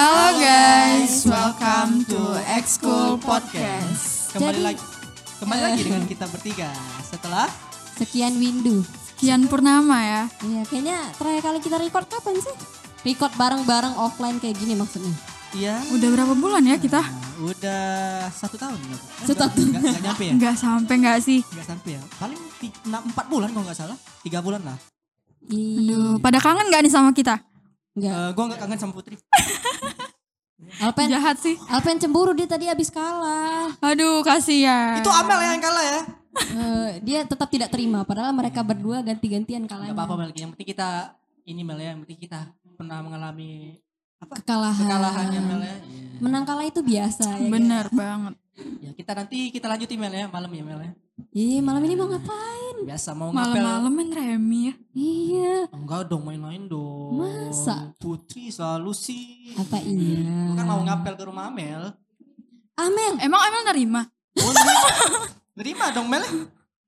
Halo 0.00 0.32
guys, 0.34 1.28
welcome 1.28 2.08
to 2.08 2.16
X-School 2.56 3.20
Podcast. 3.20 4.32
Kembali 4.32 4.56
Jadi- 4.56 4.64
lagi 4.64 4.80
kembali 5.36 5.60
lagi 5.60 5.80
dengan 5.84 6.04
kita 6.08 6.24
bertiga 6.26 6.72
setelah 7.04 7.44
Sekian 7.92 8.32
windu. 8.34 8.80
Kian 9.14 9.44
Purnama 9.44 10.00
ya. 10.00 10.22
Iya, 10.40 10.64
kayaknya 10.64 11.04
terakhir 11.12 11.42
kali 11.44 11.58
kita 11.60 11.76
record 11.76 12.08
kapan 12.08 12.32
sih? 12.32 12.56
Record 13.04 13.36
bareng-bareng 13.36 13.92
offline 13.94 14.40
kayak 14.40 14.56
gini 14.56 14.72
maksudnya. 14.72 15.12
iya 15.52 15.76
Udah 15.92 16.08
berapa 16.08 16.32
bulan 16.32 16.64
ya 16.64 16.80
kita? 16.80 17.04
udah 17.36 17.84
satu 18.30 18.56
tahun 18.56 18.80
ya? 18.80 18.96
Eh, 18.96 19.26
Satu 19.26 19.52
enggak, 19.52 19.52
enggak, 19.52 19.80
enggak 19.84 20.02
nyampe 20.02 20.22
ya 20.22 20.32
Nggak 20.32 20.56
sampai 20.56 20.94
nggak 20.96 21.18
sih? 21.20 21.40
enggak 21.44 21.66
sampai 21.68 21.90
ya 21.92 22.02
paling 22.16 22.40
ti- 22.56 22.72
enam- 22.88 23.04
empat 23.04 23.26
bulan 23.28 23.52
kalau 23.52 23.64
nggak 23.64 23.76
salah 23.78 23.96
tiga 24.24 24.40
bulan 24.40 24.64
lah 24.64 24.80
Iya. 25.42 25.92
Aduh, 25.92 26.16
pada 26.16 26.36
kangen 26.38 26.68
nggak 26.68 26.80
nih 26.80 26.92
sama 26.94 27.12
kita? 27.12 27.36
Enggak. 27.92 28.12
Eh, 28.12 28.30
gua 28.32 28.44
nggak 28.46 28.60
kangen 28.60 28.78
sama 28.78 28.92
Putri 28.92 29.16
Alpen, 30.78 31.08
Jahat 31.08 31.36
sih. 31.36 31.56
Alpen 31.66 31.96
cemburu 31.96 32.30
dia 32.30 32.44
tadi 32.46 32.64
habis 32.64 32.88
kalah. 32.88 33.72
Aduh, 33.80 34.20
kasihan. 34.20 34.96
itu 34.96 35.08
Amel 35.08 35.40
yang 35.40 35.58
kalah 35.58 35.84
ya 35.84 36.00
Eh, 36.30 36.90
dia 37.02 37.20
tetap 37.22 37.48
tidak 37.48 37.68
terima 37.68 38.00
padahal 38.00 38.30
mereka 38.30 38.62
berdua 38.62 39.02
ganti-gantian 39.02 39.64
nggak 39.64 39.72
kalahnya. 39.72 39.92
apa-apa 39.92 40.14
Mel 40.16 40.30
yang 40.32 40.54
penting 40.54 40.68
kita 40.68 41.18
ini 41.42 41.60
Mel 41.60 41.74
ya 41.76 41.90
yang 41.90 42.00
penting 42.00 42.20
kita 42.20 42.40
pernah 42.72 43.02
mengalami 43.02 43.74
apa 44.16 44.38
Kekalahan. 44.38 44.78
kekalahannya 44.80 45.40
Mel 45.42 45.60
ya 45.60 45.76
Iya. 45.80 46.18
Menang 46.20 46.44
kalah 46.44 46.64
itu 46.64 46.80
biasa 46.80 47.26
ya. 47.34 47.48
Bener 47.48 47.86
banget. 47.90 48.34
Ya 48.80 48.90
kita 48.92 49.12
nanti 49.14 49.48
kita 49.48 49.66
lanjutin 49.66 49.96
Mel 49.96 50.12
ya 50.12 50.26
malam 50.26 50.48
ya 50.48 50.62
Mel 50.62 50.80
ya 50.80 50.92
Iya, 51.30 51.60
malam 51.60 51.84
ini 51.84 51.94
mau 51.94 52.08
ngapain? 52.08 52.80
biasa 52.80 53.12
mau 53.12 53.28
ngapel 53.28 53.60
Malam-malam 53.60 53.92
main 53.92 54.08
remi 54.10 54.60
ya. 54.66 54.74
Iya. 54.90 55.54
enggak 55.68 56.08
dong 56.08 56.24
main-main 56.24 56.64
dong 56.64 57.20
Masa? 57.20 57.92
Putri 57.96 58.48
selalu 58.48 58.90
sih 58.90 59.52
Apa 59.54 59.78
iya? 59.78 60.48
Gua 60.48 60.56
kan 60.56 60.66
mau 60.66 60.80
ngapel 60.80 61.12
ke 61.14 61.24
rumah 61.24 61.46
Amel 61.46 61.92
Amel, 62.74 63.14
Emang 63.20 63.40
Emel 63.42 63.62
nerima? 63.66 64.02
Oh, 64.40 64.48
nerima. 64.48 64.88
nerima 65.52 65.84
dong 65.92 66.08
Mel. 66.08 66.24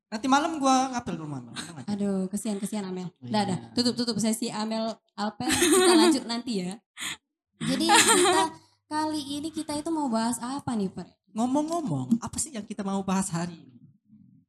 Nanti 0.09 0.27
malam 0.27 0.57
gua 0.57 0.89
ngapel 0.91 1.15
ke 1.15 1.23
rumah 1.23 1.39
Mel. 1.39 1.53
Tenang 1.53 1.77
aja. 1.79 1.89
Aduh, 1.89 2.25
kesian 2.27 2.57
kesian 2.57 2.85
Amel. 2.85 3.13
Iya. 3.19 3.29
Dah, 3.29 3.43
dah. 3.45 3.59
Tutup 3.73 3.93
tutup 3.93 4.17
sesi 4.17 4.49
Amel 4.49 4.89
Alpen. 5.13 5.49
Kita 5.49 5.93
lanjut 5.95 6.25
nanti 6.25 6.65
ya. 6.65 6.81
Jadi 7.61 7.85
kita 7.85 8.43
kali 8.93 9.21
ini 9.35 9.49
kita 9.49 9.73
itu 9.75 9.89
mau 9.89 10.09
bahas 10.09 10.37
apa 10.37 10.73
nih, 10.73 10.89
Pak? 10.89 11.09
Ngomong-ngomong, 11.33 12.21
apa 12.21 12.37
sih 12.37 12.53
yang 12.53 12.63
kita 12.63 12.85
mau 12.85 13.01
bahas 13.01 13.33
hari 13.33 13.57
ini? 13.57 13.73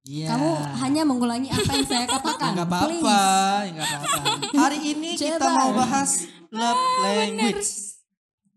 Iya. 0.03 0.35
Kamu 0.35 0.49
hanya 0.83 1.01
mengulangi 1.07 1.47
apa 1.47 1.63
yang 1.71 1.87
saya 1.87 2.03
katakan. 2.05 2.51
Enggak 2.51 2.67
apa-apa, 2.67 3.19
enggak 3.71 3.87
apa-apa. 3.87 4.21
Hari 4.51 4.79
ini 4.91 5.09
kita 5.15 5.39
Coba. 5.39 5.55
mau 5.55 5.69
bahas 5.71 6.11
love 6.51 6.83
language. 7.01 7.71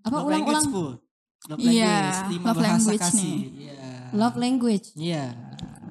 Apa 0.02 0.16
love 0.16 0.26
language 0.26 0.58
ulang-ulang? 0.58 0.98
Love 1.46 1.58
Iya, 1.62 1.86
language, 1.86 2.20
lima 2.34 2.44
love 2.44 2.58
bahasa 2.58 2.66
language 2.66 3.02
kasih. 3.06 3.22
nih. 3.22 3.38
Iya. 3.62 3.90
Love 4.10 4.36
language, 4.36 4.86
Iya. 4.98 5.24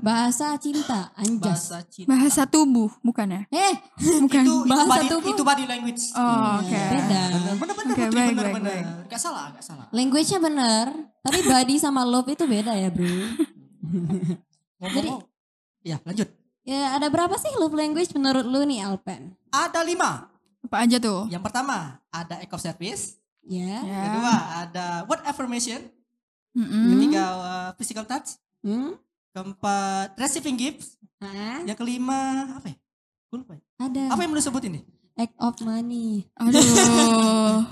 Bahasa 0.06 0.54
cinta, 0.62 1.10
anjas. 1.18 1.74
Bahasa 1.74 1.78
cinta. 1.90 2.08
Bahasa 2.14 2.42
tubuh, 2.46 2.94
bukan 3.02 3.26
ya? 3.26 3.42
Eh, 3.50 3.74
Bukan. 4.24 4.44
itu, 4.46 4.54
itu 4.62 4.70
Bahasa 4.70 4.86
body, 4.94 5.08
tubuh. 5.10 5.32
itu 5.34 5.42
body 5.42 5.66
language. 5.66 6.04
Oh, 6.14 6.62
oke. 6.62 6.70
beda. 6.70 7.22
Bener, 7.26 7.54
bener, 7.58 7.76
bener, 7.76 7.94
Oke, 7.96 8.04
Putri, 8.06 8.14
baik, 8.14 8.30
bener, 8.30 8.46
baik, 8.46 8.56
bener. 8.62 8.70
baik. 8.70 8.86
Gak 9.10 9.20
salah, 9.20 9.46
gak 9.50 9.66
salah. 9.66 9.86
Language-nya 9.90 10.38
benar, 10.38 10.86
tapi 11.20 11.40
body 11.42 11.76
sama 11.76 12.06
love 12.06 12.30
itu 12.30 12.46
beda 12.46 12.78
ya, 12.78 12.94
Bro. 12.94 13.10
Ngomong, 14.80 15.26
ya 15.82 15.98
lanjut. 16.04 16.30
Ya, 16.62 16.98
ada 16.98 17.08
berapa 17.10 17.34
sih 17.38 17.54
love 17.58 17.74
language 17.74 18.14
menurut 18.14 18.46
lu 18.46 18.62
nih, 18.66 18.86
Alpen? 18.86 19.34
Ada 19.50 19.82
lima. 19.82 20.30
Apa 20.62 20.82
aja 20.82 20.98
tuh? 20.98 21.30
Yang 21.30 21.44
pertama 21.46 22.02
ada 22.10 22.42
act 22.42 22.50
of 22.50 22.62
service. 22.62 23.18
Ya. 23.46 23.86
Ya. 23.86 24.00
Kedua 24.10 24.34
ada 24.66 24.86
word 25.06 25.22
affirmation. 25.24 25.78
Mm-mm. 26.58 26.98
Ketiga 26.98 27.24
uh, 27.38 27.70
physical 27.78 28.02
touch. 28.04 28.42
Hmm? 28.66 28.98
Keempat 29.36 30.16
receiving 30.16 30.56
gifts. 30.56 30.96
Hah? 31.20 31.60
Yang 31.68 31.84
kelima 31.84 32.56
apa 32.56 32.72
ya? 32.72 32.78
Gue 33.28 33.44
lupa 33.44 33.60
ya. 33.60 33.64
Ada. 33.84 34.16
Apa 34.16 34.24
yang 34.24 34.32
belum 34.32 34.46
sebut 34.48 34.64
ini? 34.64 34.80
Act 35.20 35.36
of 35.44 35.60
money. 35.60 36.24
Aduh. 36.40 37.68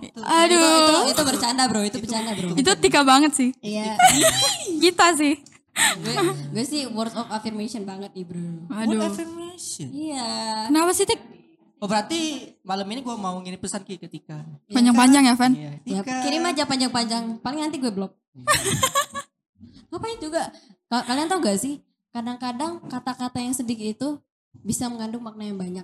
Itu, 0.00 0.20
Aduh. 0.24 1.12
itu 1.12 1.22
bercanda 1.28 1.68
bro, 1.68 1.84
itu 1.84 2.00
bercanda 2.00 2.32
bro. 2.32 2.56
Itu 2.56 2.70
tika 2.80 3.04
banget 3.04 3.36
sih. 3.36 3.52
Iya. 3.60 4.00
Kita 4.88 5.12
sih. 5.12 5.44
gue, 5.74 6.14
gue 6.56 6.64
sih 6.64 6.88
word 6.88 7.12
of 7.12 7.28
affirmation 7.28 7.84
banget 7.84 8.08
nih 8.16 8.24
bro. 8.24 8.64
Word 8.72 8.88
Aduh. 8.96 9.04
affirmation. 9.04 9.92
Iya. 9.92 10.24
Kenapa 10.72 10.96
sih 10.96 11.04
Tik? 11.04 11.20
Oh 11.84 11.88
berarti 11.88 12.48
malam 12.64 12.88
ini 12.88 13.04
gue 13.04 13.12
mau 13.12 13.36
ngirim 13.44 13.60
pesan 13.60 13.84
Ki 13.84 14.00
ke 14.00 14.08
Tika. 14.08 14.40
Panjang-panjang 14.72 15.28
ya, 15.28 15.36
Van? 15.36 15.52
Iya, 15.52 15.72
Ya, 15.84 16.00
kirim 16.00 16.40
aja 16.48 16.64
panjang-panjang. 16.64 17.44
Paling 17.44 17.60
nanti 17.60 17.76
gue 17.76 17.92
blok. 17.92 18.16
Ngapain 19.92 20.16
juga? 20.16 20.48
Ka- 20.94 21.06
Kalian 21.10 21.26
tau 21.26 21.42
gak 21.42 21.58
sih? 21.58 21.82
Kadang-kadang 22.14 22.78
kata-kata 22.86 23.42
yang 23.42 23.50
sedikit 23.50 23.82
itu 23.82 24.08
bisa 24.62 24.86
mengandung 24.86 25.26
makna 25.26 25.42
yang 25.42 25.58
banyak. 25.58 25.82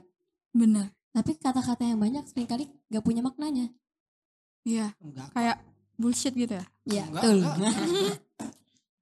Bener. 0.55 0.87
Tapi 1.11 1.35
kata-kata 1.35 1.83
yang 1.83 1.99
banyak 1.99 2.23
sering 2.31 2.47
kali 2.47 2.71
gak 2.87 3.03
punya 3.03 3.19
maknanya. 3.19 3.67
Iya. 4.63 4.95
Enggak. 5.03 5.35
Kayak 5.35 5.57
bullshit 5.99 6.31
gitu 6.39 6.55
ya. 6.55 6.65
Iya, 6.87 7.05
betul. 7.11 7.43
enggak. 7.59 7.75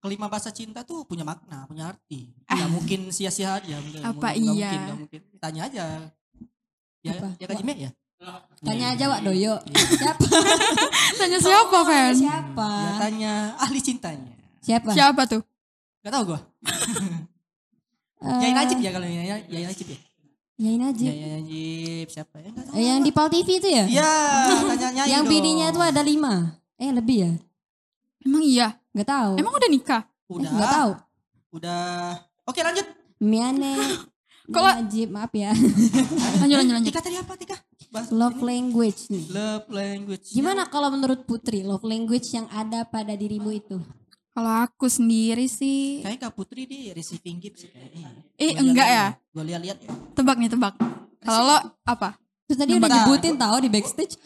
Kelima 0.01 0.33
bahasa 0.33 0.49
cinta 0.49 0.81
tuh 0.81 1.05
punya 1.05 1.29
makna, 1.29 1.69
punya 1.69 1.93
arti. 1.93 2.33
Gak 2.49 2.71
mungkin 2.73 3.13
sia-sia 3.13 3.61
aja. 3.61 3.77
Apa 4.01 4.33
nggak 4.33 4.35
iya? 4.41 4.49
Mungkin, 4.49 4.81
nggak 4.81 4.99
mungkin. 5.05 5.21
Tanya 5.37 5.61
aja. 5.69 5.85
Ya, 7.05 7.13
Apa? 7.13 7.29
ya 7.37 7.45
Kak 7.45 7.57
Jime 7.61 7.75
ya? 7.77 7.91
Tanya 8.65 8.87
Iya, 8.91 8.97
aja 8.97 9.05
Wak. 9.13 9.21
Doyo. 9.29 9.55
Iya. 9.69 9.85
Siapa? 10.01 10.25
Tanya 11.21 11.39
siapa, 11.39 11.79
Van? 11.85 12.15
Siapa? 12.17 12.69
Ya 12.73 12.91
tanya 12.97 13.33
ahli 13.61 13.79
cintanya. 13.85 14.33
Siapa? 14.65 14.91
Siapa 14.97 15.23
tuh? 15.29 15.45
Gak 16.01 16.13
tau 16.13 16.23
gue. 16.25 16.41
Eh, 18.19 18.39
Yai 18.43 18.53
Najib 18.53 18.79
ya 18.83 18.91
kalau 18.91 19.07
Yai 19.07 19.47
Yai 19.47 19.65
Najib 19.67 19.87
ya. 19.91 19.99
Yain 20.59 20.83
aja. 20.83 21.07
Yai 21.07 21.31
Najib 21.39 22.07
siapa 22.11 22.35
ya? 22.43 22.51
Gak 22.51 22.65
tahu. 22.67 22.75
Eh, 22.75 22.83
yang 22.83 22.99
di 22.99 23.11
Pal 23.15 23.31
TV 23.31 23.63
itu 23.63 23.69
ya? 23.71 23.85
Iya, 23.87 24.13
tanya 24.75 25.03
yang 25.15 25.23
bininya 25.23 25.71
itu 25.71 25.79
ada 25.79 26.03
lima. 26.03 26.59
Eh 26.75 26.91
lebih 26.91 27.17
ya? 27.23 27.31
Emang 28.27 28.43
iya? 28.43 28.69
Gak 28.91 29.07
tahu. 29.07 29.33
Emang 29.39 29.55
udah 29.55 29.71
nikah? 29.71 30.03
Udah. 30.27 30.51
Gak 30.51 30.71
tahu. 30.75 30.91
Udah. 31.55 32.19
Oke 32.43 32.61
lanjut. 32.67 32.87
Miane. 33.23 33.79
Kok 34.49 34.65
Najib, 34.65 35.13
maaf 35.13 35.29
ya. 35.37 35.53
Lanjut, 36.41 36.57
lanjut, 36.57 36.75
lanjut. 36.81 36.89
Tika 36.89 37.05
tadi 37.05 37.21
apa 37.21 37.37
Tika? 37.37 37.53
Bahas 37.93 38.09
Love 38.09 38.41
language 38.41 39.13
nih. 39.13 39.29
love 39.29 39.69
language. 39.69 40.33
Gimana 40.33 40.65
kalau 40.65 40.89
menurut 40.89 41.29
Putri 41.29 41.61
love 41.61 41.85
language 41.85 42.33
yang 42.33 42.49
ada 42.49 42.89
pada 42.89 43.13
dirimu 43.13 43.53
itu? 43.53 43.77
Kalau 44.39 44.55
aku 44.55 44.87
sendiri 44.87 45.51
sih, 45.51 45.99
Kayaknya 45.99 46.31
Kak 46.31 46.39
Putri 46.39 46.63
di 46.63 46.95
receiving 46.95 47.43
gift 47.43 47.59
sih 47.59 47.75
kayaknya. 47.75 48.07
Eh, 48.39 48.55
Gua 48.55 48.71
enggak 48.71 48.87
ya? 48.87 49.07
Gue 49.35 49.43
lihat-lihat 49.51 49.79
ya. 49.83 49.91
tebak 50.15 50.39
nih, 50.39 50.47
tebak. 50.47 50.79
Kalau 51.27 51.43
lo 51.43 51.59
apa? 51.83 52.15
Terus 52.47 52.59
tadi 52.63 52.79
udah 52.79 52.87
nyebutin 52.87 53.35
tahu 53.35 53.57
di 53.59 53.67
backstage. 53.67 54.15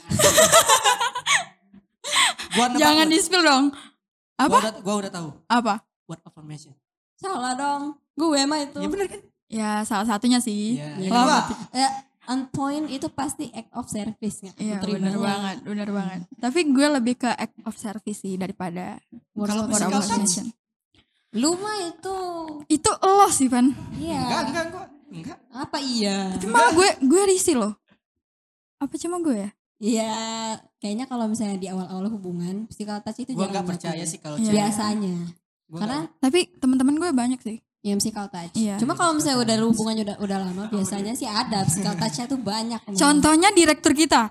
Gua 2.52 2.76
Jangan 2.76 3.08
di 3.08 3.16
spill 3.24 3.40
dong. 3.40 3.72
Gua 3.72 4.36
Apa? 4.36 4.56
udah, 4.60 4.72
gua 4.84 4.94
udah 5.00 5.10
tahu. 5.16 5.28
Apa? 5.48 5.74
Word 6.04 6.20
affirmation. 6.28 6.76
Salah 7.16 7.56
dong. 7.56 7.96
Gue 8.12 8.44
mah 8.44 8.68
itu. 8.68 8.84
Ya 8.84 8.88
bener 8.92 9.08
kan? 9.08 9.20
Ya 9.48 9.70
salah 9.88 10.04
satunya 10.04 10.44
sih. 10.44 10.76
Iya. 10.76 10.92
Iya. 11.00 11.08
Yang 11.08 11.12
kedua. 11.16 11.40
Eh, 11.72 11.90
on 12.26 12.46
point 12.48 12.86
itu 12.86 13.10
pasti 13.10 13.50
act 13.50 13.72
of 13.74 13.86
service 13.86 14.42
nggak? 14.42 14.56
Iya 14.56 14.76
benar 14.78 15.16
banget, 15.16 15.56
benar 15.64 15.88
banget. 15.90 16.20
Tapi 16.38 16.60
gue 16.70 16.86
lebih 16.92 17.14
ke 17.18 17.30
act 17.30 17.58
of 17.64 17.74
service 17.74 18.22
sih 18.22 18.38
daripada 18.38 19.00
Kalau 19.34 19.66
of 19.66 19.74
touch? 19.74 19.90
affirmation. 19.90 20.46
Lu 21.32 21.56
mah 21.56 21.76
itu. 21.88 22.16
Itu 22.68 22.90
lo 23.00 23.26
sih 23.28 23.48
Van. 23.48 23.72
Iya. 23.96 24.20
Enggak, 24.20 24.42
enggak, 24.46 24.64
enggak. 24.68 24.88
Enggak. 25.12 25.38
Apa 25.50 25.78
iya? 25.80 26.16
Cuma 26.38 26.70
gue 26.70 26.88
gue 27.00 27.22
risih 27.26 27.56
loh. 27.56 27.72
Apa 28.78 28.94
cuma 28.98 29.18
gue 29.18 29.36
ya? 29.38 29.50
Iya, 29.82 30.14
kayaknya 30.78 31.10
kalau 31.10 31.26
misalnya 31.26 31.58
di 31.58 31.66
awal-awal 31.66 32.06
hubungan, 32.06 32.70
physical 32.70 33.02
touch 33.02 33.18
itu 33.18 33.34
Gua 33.34 33.50
jangan 33.50 33.66
enggak 33.66 33.66
percaya 33.74 33.98
dilakuin. 33.98 34.12
sih 34.14 34.20
kalau 34.22 34.36
Iya. 34.38 34.52
Biasanya. 34.54 35.16
Gua 35.66 35.78
Karena 35.82 35.98
Tapi 36.22 36.40
teman-teman 36.54 36.94
gue 37.02 37.10
banyak 37.10 37.40
sih. 37.42 37.58
Ya 37.82 37.92
physical 37.94 38.26
touch. 38.26 38.54
Iya. 38.54 38.78
Cuma 38.78 38.94
kalau 38.94 39.12
misalnya 39.12 39.42
udah 39.42 39.56
hubungannya 39.64 40.02
udah 40.04 40.16
udah 40.18 40.38
lama, 40.40 40.64
biasanya 40.68 41.12
sih 41.12 41.26
ada 41.26 41.62
physical 41.62 41.94
touch-nya 41.94 42.24
tuh 42.24 42.38
banyak. 42.38 42.80
emang. 42.80 42.96
Contohnya 42.96 43.50
direktur 43.50 43.92
kita. 43.92 44.30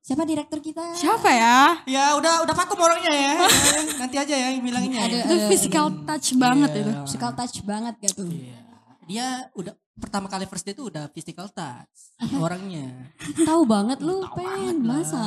Siapa 0.00 0.22
direktur 0.22 0.58
kita? 0.60 0.94
Siapa 0.94 1.28
ya? 1.28 1.82
Ya 1.84 2.14
udah 2.14 2.40
udah 2.40 2.54
vakum 2.54 2.78
orangnya 2.78 3.10
ya. 3.10 3.34
Nanti 4.00 4.16
aja 4.16 4.34
ya 4.34 4.48
yang 4.48 4.62
bilanginnya. 4.62 5.02
Ada- 5.02 5.16
ya. 5.16 5.24
Itu 5.24 5.34
physical 5.46 5.86
touch 6.02 6.28
banget 6.34 6.70
Iya. 6.70 6.80
itu. 6.80 6.92
Physical 7.04 7.30
touch 7.34 7.56
banget 7.62 7.94
gak 7.98 8.14
tuh? 8.14 8.30
Iya. 8.30 8.58
Dia 9.04 9.26
udah 9.52 9.74
pertama 9.96 10.28
kali 10.28 10.44
first 10.44 10.62
date 10.62 10.76
itu 10.76 10.86
udah 10.86 11.10
physical 11.10 11.48
touch 11.48 11.90
orangnya. 12.38 13.12
Tahu 13.40 13.62
banget 13.66 13.98
lu, 13.98 14.22
Tahu 14.22 14.36
pen. 14.36 14.46
banget. 14.46 14.76
Masa? 14.78 15.22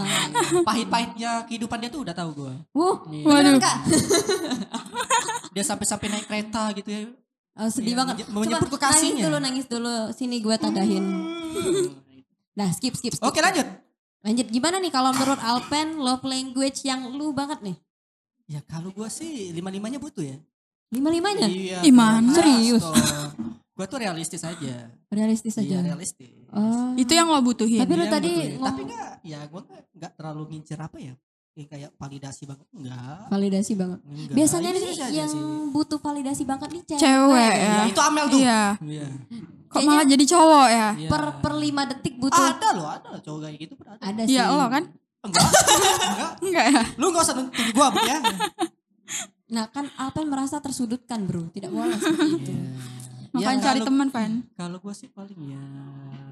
Pahit-pahitnya 0.63 1.43
kehidupan 1.43 1.77
dia 1.77 1.89
tuh 1.89 2.01
udah 2.01 2.15
tahu 2.15 2.29
gua. 2.33 2.53
Wuh, 2.71 2.97
Iya. 3.09 3.25
Waduh. 3.25 3.59
Dia 5.51 5.63
sampai-sampai 5.65 6.07
naik 6.07 6.25
kereta 6.25 6.71
gitu 6.71 6.87
ya. 6.87 7.03
Oh, 7.59 7.67
sedih 7.67 7.91
Iya, 7.91 7.99
banget. 7.99 8.15
menye- 8.23 8.55
menyebut 8.55 8.71
Coba 8.71 8.87
nangis 8.89 9.19
dulu, 9.19 9.37
nangis 9.37 9.65
dulu. 9.67 9.93
Sini 10.11 10.39
gue 10.39 10.55
tadahin. 10.55 11.03
Nah, 12.53 12.71
skip, 12.71 12.93
skip, 12.93 13.13
skip. 13.13 13.23
Oke 13.23 13.39
lanjut. 13.39 13.67
Lanjut 14.19 14.47
gimana 14.47 14.77
nih 14.77 14.89
kalau 14.89 15.11
menurut 15.11 15.39
Alpen 15.39 15.95
love 15.97 16.23
language 16.23 16.83
yang 16.83 17.07
lu 17.09 17.31
banget 17.31 17.59
nih? 17.61 17.75
Ya 18.47 18.59
kalau 18.61 18.89
gua 18.89 19.07
sih 19.07 19.51
lima-limanya 19.51 19.95
butuh 19.95 20.19
ya. 20.21 20.35
Lima-limanya? 20.89 21.45
Iya. 21.45 21.79
Ih, 21.81 21.93
mana? 21.93 22.33
Serius? 22.33 22.83
Gue 23.71 23.85
tuh 23.85 23.95
realistis 23.97 24.41
aja. 24.41 24.91
Realistis 25.07 25.55
Iya 25.55 25.79
aja. 25.79 25.85
realistis. 25.85 26.35
Oh. 26.49 26.91
Itu 26.95 27.11
yang 27.11 27.27
lo 27.27 27.39
butuhin. 27.39 27.77
Tapi 27.77 27.93
lu 27.93 28.03
Iya, 28.03 28.11
tadi 28.11 28.31
ngomong- 28.49 28.65
tapi 28.65 28.81
enggak 28.83 29.09
ya 29.21 29.39
gue 29.41 29.61
enggak, 29.61 29.83
enggak 29.93 30.11
terlalu 30.15 30.43
ngincer 30.49 30.79
apa 30.79 30.97
ya 30.97 31.13
kayak 31.59 31.69
kayak 31.69 31.89
validasi 31.93 32.47
banget 32.47 32.67
enggak 32.71 33.19
validasi 33.27 33.73
banget. 33.75 33.99
enggak 34.01 34.35
Biasanya 34.39 34.69
nih 34.71 34.83
yang 35.11 35.27
sih. 35.27 35.41
butuh 35.69 35.99
validasi 35.99 36.43
banget 36.43 36.69
nih 36.71 36.83
cewek. 36.87 37.01
Cewek 37.03 37.51
ya, 37.51 37.67
ya. 37.67 37.83
itu 37.85 37.99
Amel 37.99 38.25
tuh 38.25 38.39
Iya. 38.39 38.61
Iya. 38.79 39.07
Kok 39.67 39.81
malah 39.83 40.05
jadi 40.07 40.23
cowok 40.25 40.67
ya? 40.71 40.87
Iya. 40.95 41.09
Per 41.09 41.23
per 41.43 41.53
lima 41.55 41.83
detik 41.83 42.15
butuh. 42.15 42.39
ada 42.39 42.69
loh 42.71 42.87
ada 42.87 43.07
loh 43.11 43.19
cowok 43.19 43.39
kayak 43.43 43.57
gitu 43.59 43.73
ada 43.81 43.99
Ada 44.01 44.21
sih. 44.23 44.33
Iya 44.33 44.43
lo 44.47 44.65
kan? 44.65 44.83
enggak 45.19 45.43
enggak 45.43 46.31
Enggak 46.39 46.65
ya? 46.71 46.83
lu 46.95 47.05
enggak 47.11 47.23
usah 47.27 47.35
gue 47.35 47.43
Bu, 47.75 47.83
ya 48.01 48.17
Nah 49.49 49.65
kan 49.67 49.89
Alpen 49.97 50.29
merasa 50.29 50.61
tersudutkan 50.61 51.25
bro. 51.25 51.49
Tidak 51.49 51.67
boleh 51.67 51.97
seperti 51.99 52.37
itu. 52.39 52.51
Iya. 52.53 52.69
Makanya 53.31 53.53
Ya, 53.53 53.63
cari 53.63 53.79
teman 53.81 54.07
Van. 54.07 54.31
kalau 54.53 54.77
gue 54.77 54.91
sih 54.91 55.07
paling 55.07 55.37
ya 55.45 55.63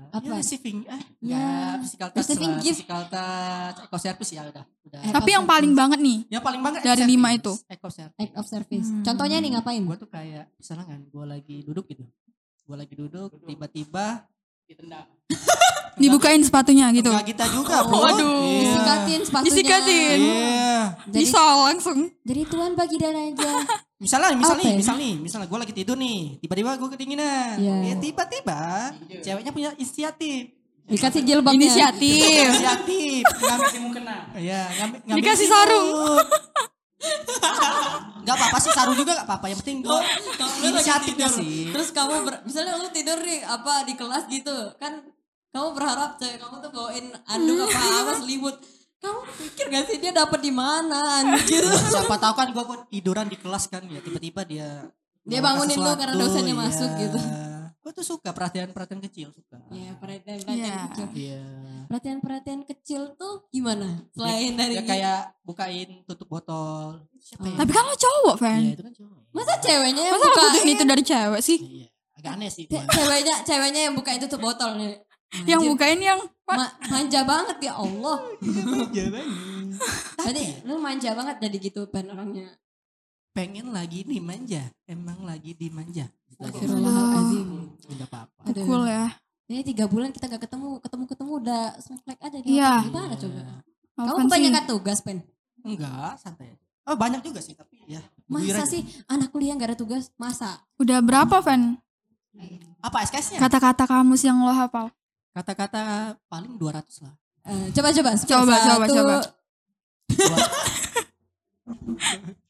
Apa? 0.09 0.23
ya 0.23 0.33
receiving 0.35 0.77
eh 0.83 1.03
Ya, 1.19 1.37
ya 1.37 1.45
physical 1.77 2.09
touch 2.09 2.19
receiving 2.19 2.51
lah, 2.51 2.59
gift. 2.59 2.77
physical 2.79 3.01
touch 3.05 3.77
eco 3.81 3.97
service 3.97 4.31
ya 4.31 4.41
udah 4.43 4.65
udah 4.83 4.99
Eh, 4.99 5.11
Tapi 5.11 5.29
yang 5.31 5.43
paling 5.43 5.73
banget 5.73 5.99
nih. 5.99 6.17
yang 6.27 6.41
paling 6.41 6.57
banget 6.59 6.81
Dari 6.81 7.01
eco 7.01 7.09
lima 7.09 7.29
itu. 7.31 7.53
eco 7.65 7.87
service 7.87 8.17
Act 8.17 8.33
of 8.33 8.45
service. 8.45 8.87
Hmm. 8.87 9.03
Contohnya 9.03 9.37
nih 9.37 9.51
ngapain? 9.51 9.79
gue 9.79 9.97
tuh 9.97 10.07
kayak 10.07 10.49
misalnya 10.53 10.85
kan 10.85 10.99
gue 11.03 11.25
lagi 11.27 11.57
duduk 11.61 11.85
gitu 11.85 12.03
gue 12.63 12.75
lagi 12.75 12.93
duduk 12.93 13.29
tiba-tiba 13.41 14.25
ditendang 14.63 15.07
Dibukain 15.97 16.37
sepatunya 16.39 16.91
gitu. 16.91 17.09
Enggak 17.09 17.25
kita 17.27 17.45
juga 17.49 17.81
Oh, 17.81 17.89
bro 17.89 17.97
waduh. 18.03 18.29
Iya. 18.37 18.61
Disikatin 18.61 19.21
sepatunya. 19.23 19.49
Disikatin. 19.49 20.19
Iya. 20.19 20.77
Jadi, 21.03 21.13
Disol 21.15 21.57
langsung. 21.63 21.99
jadi 22.21 22.41
Tuhan 22.43 22.71
bagi 22.73 22.97
dan 22.97 23.15
aja. 23.17 23.49
Misalnya, 23.97 24.37
misalnya, 24.37 24.69
ya? 24.69 24.77
misalnya 24.77 25.09
misalnya 25.17 25.47
gue 25.49 25.57
lagi 25.57 25.73
tidur 25.73 25.97
nih, 25.97 26.37
tiba-tiba 26.37 26.77
gue 26.77 26.89
kedinginan. 26.93 27.57
Iya. 27.57 27.75
Ya 27.81 27.95
tiba-tiba 27.97 28.61
ceweknya 29.25 29.49
punya 29.49 29.69
inisiatif. 29.73 30.53
Dikasih 30.87 31.21
jilbabnya. 31.25 31.57
Inisiatif. 31.57 32.47
Inisiatif. 32.47 33.23
ngambil 33.41 33.79
mukena. 33.81 34.17
Iya, 34.37 34.61
ngambil, 34.77 34.97
ngambil 35.01 35.17
Dikasih 35.17 35.47
sarung. 35.49 36.21
Gak 38.27 38.35
apa-apa 38.35 38.59
sih 38.59 38.73
sarung 38.75 38.97
juga 38.97 39.15
gak 39.15 39.23
apa-apa. 39.23 39.45
Yang 39.47 39.59
penting 39.63 39.77
gue 39.87 39.99
inisiatifnya 40.61 41.27
sih. 41.31 41.71
Terus 41.71 41.89
kamu 41.95 42.27
ber- 42.27 42.43
misalnya 42.43 42.75
lu 42.75 42.91
tidur 42.91 43.17
nih 43.23 43.39
apa 43.41 43.87
di 43.87 43.95
kelas 43.95 44.27
gitu 44.27 44.75
kan 44.75 44.99
kamu 45.55 45.67
berharap 45.71 46.19
cewek 46.19 46.35
kamu 46.35 46.59
tuh 46.59 46.71
bawain 46.75 47.07
anduk 47.23 47.65
apa 47.65 47.79
apa 48.03 48.13
selimut. 48.19 48.55
Kamu 48.97 49.19
pikir 49.37 49.65
gak 49.67 49.85
sih 49.85 49.97
dia 49.97 50.11
dapat 50.11 50.39
di 50.39 50.49
mana 50.49 51.21
anjir? 51.21 51.61
Siapa 51.63 52.15
tahu 52.15 52.33
kan 52.33 52.47
gue 52.49 52.63
tiduran 52.89 53.25
di 53.25 53.35
kelas 53.35 53.65
kan 53.65 53.83
ya 53.83 53.99
tiba-tiba 53.99 54.41
dia 54.41 54.89
Dia 55.21 55.39
bangunin 55.39 55.75
lu 55.75 55.91
karena 55.91 56.15
dosennya 56.15 56.49
iya. 56.49 56.61
masuk 56.61 56.89
gitu. 56.97 57.19
Gue 57.77 57.91
tuh 57.93 58.03
suka 58.05 58.31
perhatian-perhatian 58.31 58.99
kecil 59.01 59.27
suka. 59.29 59.59
Ya 59.69 59.91
perhatian 59.95 60.39
perhatian 60.39 60.55
Iya. 60.65 60.75
kecil. 60.87 61.07
Iya. 61.13 61.43
Perhatian 61.85 62.17
perhatian 62.19 62.61
kecil 62.63 63.01
tuh 63.13 63.47
gimana? 63.47 64.07
Selain 64.11 64.51
dari 64.53 64.75
ya 64.75 64.83
kayak 64.83 65.19
bukain 65.41 66.03
tutup 66.03 66.27
botol. 66.27 67.03
Siapa 67.17 67.43
ya? 67.43 67.55
Tapi 67.59 67.71
kan 67.71 67.83
lo 67.83 67.95
cowok 67.95 68.35
Van. 68.37 68.59
Iya 68.59 68.71
itu 68.73 68.83
kan 68.83 68.93
cowok. 68.93 69.19
masa 69.29 69.53
ceweknya 69.57 70.01
yang 70.01 70.13
Masa 70.15 70.23
lo 70.23 70.27
bukain? 70.27 70.43
butuhin 70.47 70.69
itu 70.69 70.83
dari 70.83 71.03
cewek 71.03 71.41
sih? 71.41 71.57
Iya. 71.59 71.87
Agak 72.17 72.31
aneh 72.33 72.49
sih. 72.49 72.65
Ce- 72.65 72.87
ceweknya 72.87 73.35
ceweknya 73.43 73.81
yang 73.85 73.93
bukain 73.93 74.19
tutup 74.19 74.39
botol 74.41 74.71
nih. 74.75 74.95
Yang 75.43 75.61
bukain 75.69 75.99
yang 76.01 76.19
ma- 76.49 76.75
manja 76.87 77.21
banget 77.21 77.57
ya 77.61 77.73
Allah. 77.75 78.17
Jangan. 78.95 79.27
Berarti 80.17 80.45
lu 80.63 80.75
manja 80.77 81.09
banget 81.11 81.35
jadi 81.39 81.57
gitu 81.59 81.81
pen 81.85 82.07
orangnya. 82.07 82.55
Pengen 83.31 83.69
lagi 83.69 84.01
dimanja. 84.01 84.65
Emang 84.83 85.21
lagi 85.21 85.53
dimanja. 85.53 86.07
Astagfirullahaladzim. 86.31 87.49
Enggak 87.85 88.07
apa-apa. 88.07 88.41
Cool 88.55 88.85
ya. 88.85 89.13
Ini 89.47 89.63
tiga 89.63 89.85
bulan 89.85 90.11
kita 90.11 90.27
gak 90.27 90.43
ketemu, 90.43 90.75
ketemu 90.77 91.03
ketemu 91.05 91.31
udah 91.39 91.61
snowflake 91.77 92.19
aja 92.19 92.37
di 92.37 92.47
Iya. 92.53 92.73
Gimana 92.83 93.15
coba? 93.15 93.39
Kamu 93.95 94.03
Alvan 94.03 94.17
sih. 94.17 94.25
kebanyakan 94.27 94.63
tugas 94.67 94.99
pen. 94.99 95.17
Enggak, 95.61 96.13
santai. 96.17 96.51
Oh 96.83 96.95
banyak 96.95 97.19
juga 97.21 97.39
sih 97.39 97.51
tapi 97.51 97.79
ya. 97.85 97.99
Masa 98.25 98.63
sih 98.63 98.81
anak 99.05 99.29
kuliah 99.29 99.53
gak 99.53 99.71
ada 99.71 99.77
tugas? 99.77 100.11
Masa? 100.15 100.63
Udah 100.75 100.99
berapa 100.99 101.39
Van 101.39 101.79
Apa 102.79 103.01
SKS-nya? 103.01 103.39
kata-kata 103.39 103.83
kamus 103.83 104.21
yang 104.21 104.37
lo 104.37 104.51
hafal? 104.51 104.91
Kata-kata 105.37 105.81
paling 106.25 106.57
200 106.57 107.05
lah. 107.05 107.13
Eh, 107.45 107.69
coba 107.71 107.89
coba. 107.91 108.11
Coba, 108.17 108.55
coba, 108.57 108.85
coba. 108.89 109.15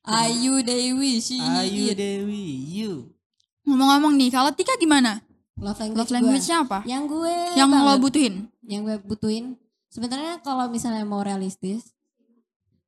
Ayu 0.07 0.63
Dewi, 0.63 1.19
she 1.19 1.36
Ayu 1.36 1.92
it. 1.92 2.00
Dewi, 2.00 2.44
you. 2.66 3.12
Ngomong-ngomong 3.68 4.16
nih, 4.16 4.31
kalau 4.31 4.56
Tika 4.56 4.80
gimana? 4.80 5.19
Love 5.57 5.75
language, 5.78 6.00
Love 6.00 6.13
language-nya 6.13 6.57
apa? 6.63 6.80
Yang 6.86 7.04
gue 7.10 7.36
Yang 7.57 7.69
lo 7.69 7.75
banget. 7.84 8.00
butuhin? 8.00 8.34
yang 8.68 8.81
gue 8.84 9.00
butuhin 9.01 9.45
sebenarnya 9.88 10.44
kalau 10.44 10.68
misalnya 10.68 11.07
mau 11.07 11.24
realistis 11.24 11.95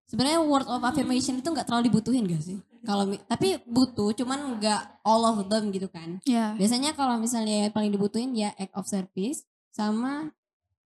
sebenarnya 0.06 0.44
word 0.44 0.68
of 0.68 0.84
affirmation 0.84 1.40
itu 1.40 1.48
nggak 1.48 1.64
terlalu 1.64 1.88
dibutuhin 1.88 2.28
gak 2.28 2.44
sih 2.44 2.60
kalau 2.84 3.08
tapi 3.26 3.64
butuh 3.64 4.12
cuman 4.12 4.60
nggak 4.60 4.82
all 5.02 5.24
of 5.24 5.48
them 5.48 5.72
gitu 5.72 5.88
kan 5.88 6.20
Ya. 6.28 6.52
biasanya 6.54 6.92
kalau 6.92 7.16
misalnya 7.16 7.72
paling 7.72 7.90
dibutuhin 7.90 8.36
ya 8.36 8.52
act 8.60 8.76
of 8.76 8.92
service 8.92 9.48
sama 9.70 10.30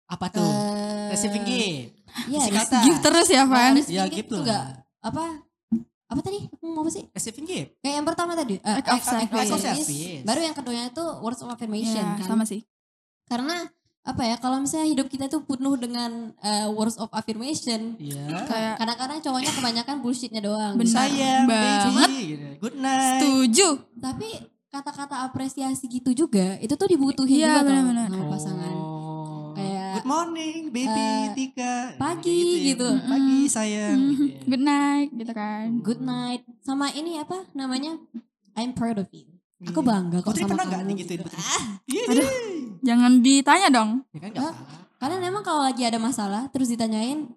Apa 0.06 0.26
tuh? 0.28 0.42
eh 0.42 1.10
Receiving 1.10 1.42
gift. 1.42 1.90
ya 2.26 2.40
res- 2.40 2.54
kata. 2.64 2.78
Gift 2.80 3.00
terus 3.00 3.28
ya 3.28 3.42
Van? 3.44 3.74
receiving 3.74 3.90
Ya 3.92 4.04
gift 4.06 4.16
gitu 4.24 4.32
tuh 4.32 4.42
nggak 4.44 4.64
apa 5.02 5.24
apa 6.06 6.20
tadi 6.20 6.38
aku 6.46 6.64
mau 6.64 6.80
apa 6.80 6.90
sih 6.92 7.04
Receiving 7.08 7.42
gift. 7.44 7.70
kayak 7.76 7.94
yang 7.96 8.06
pertama 8.06 8.32
tadi 8.32 8.56
eh, 8.56 8.76
Act 8.76 8.86
of 8.88 8.94
act 8.94 9.06
service. 9.06 9.50
service. 9.50 10.22
baru 10.22 10.40
yang 10.40 10.54
keduanya 10.54 10.86
itu 10.88 11.04
words 11.18 11.40
of 11.40 11.48
affirmation 11.48 11.98
Ya, 11.98 12.16
kan 12.16 12.26
sama 12.28 12.44
sih. 12.44 12.62
karena 13.24 13.66
apa 14.00 14.22
ya 14.22 14.38
kalau 14.38 14.62
misalnya 14.62 14.86
hidup 14.88 15.10
kita 15.10 15.26
tuh 15.26 15.42
penuh 15.42 15.74
dengan 15.74 16.30
eh, 16.38 16.68
words 16.68 16.94
of 16.94 17.10
affirmation 17.10 17.98
Iya. 17.98 18.46
Kayak 18.46 18.74
kadang-kadang 18.78 19.18
cowoknya 19.20 19.50
kebanyakan 19.52 19.96
bullshitnya 19.98 20.38
doang 20.40 20.74
Benar 20.76 20.94
Sayang, 21.02 21.42
banget. 21.44 22.06
baby. 22.06 22.22
gitu. 22.28 22.46
Good 22.60 22.76
night. 22.78 23.18
setuju. 23.18 23.68
tapi 23.98 24.28
kata-kata 24.68 25.24
apresiasi 25.24 25.86
gitu 25.86 26.10
juga 26.12 26.58
itu 26.58 26.72
tuh 26.72 26.86
dibutuhin 26.86 27.40
Iya, 27.40 27.60
juga 27.60 27.72
sama 28.06 28.26
pasangan 28.28 28.74
Oh. 28.76 29.56
Kayak, 29.56 29.92
Good 29.96 30.04
morning, 30.06 30.58
baby 30.68 31.00
eh, 31.00 31.32
Tika. 31.32 31.96
pagi 31.96 32.28
Kayak 32.28 32.52
ya. 32.52 32.66
gitu. 32.68 32.88
Pagi 33.02 33.38
sayang. 33.48 33.96
Mm, 33.96 34.04
gitu 34.04 34.24
ya. 34.26 34.38
Good 34.44 34.62
night 34.62 35.08
gitu 35.14 35.32
kan. 35.32 35.66
good 35.80 36.02
night 36.02 36.42
sama 36.60 36.86
ini 36.90 37.16
apa 37.16 37.48
namanya 37.52 37.96
I'm 38.52 38.72
proud 38.72 38.96
of 38.96 39.08
you 39.10 39.24
aku 39.58 39.80
Iya. 39.80 39.88
bangga 39.88 40.18
kok 40.20 40.28
Putri 40.30 40.44
sama 40.44 40.52
pernah 40.52 40.66
kamu 40.70 40.92
gitu. 40.94 41.12
Ah 41.32 41.64
Iya. 41.86 42.04
Aduh. 42.06 42.28
Jangan 42.78 43.12
ditanya 43.18 43.68
dong. 43.70 43.90
Ya 44.12 44.20
kan 44.20 44.30
Hah? 44.34 44.52
salah. 44.52 44.84
kalian 44.96 45.22
emang 45.24 45.42
kalau 45.42 45.60
lagi 45.60 45.82
ada 45.82 45.96
masalah 45.96 46.48
terus 46.48 46.68
ditanyain 46.68 47.28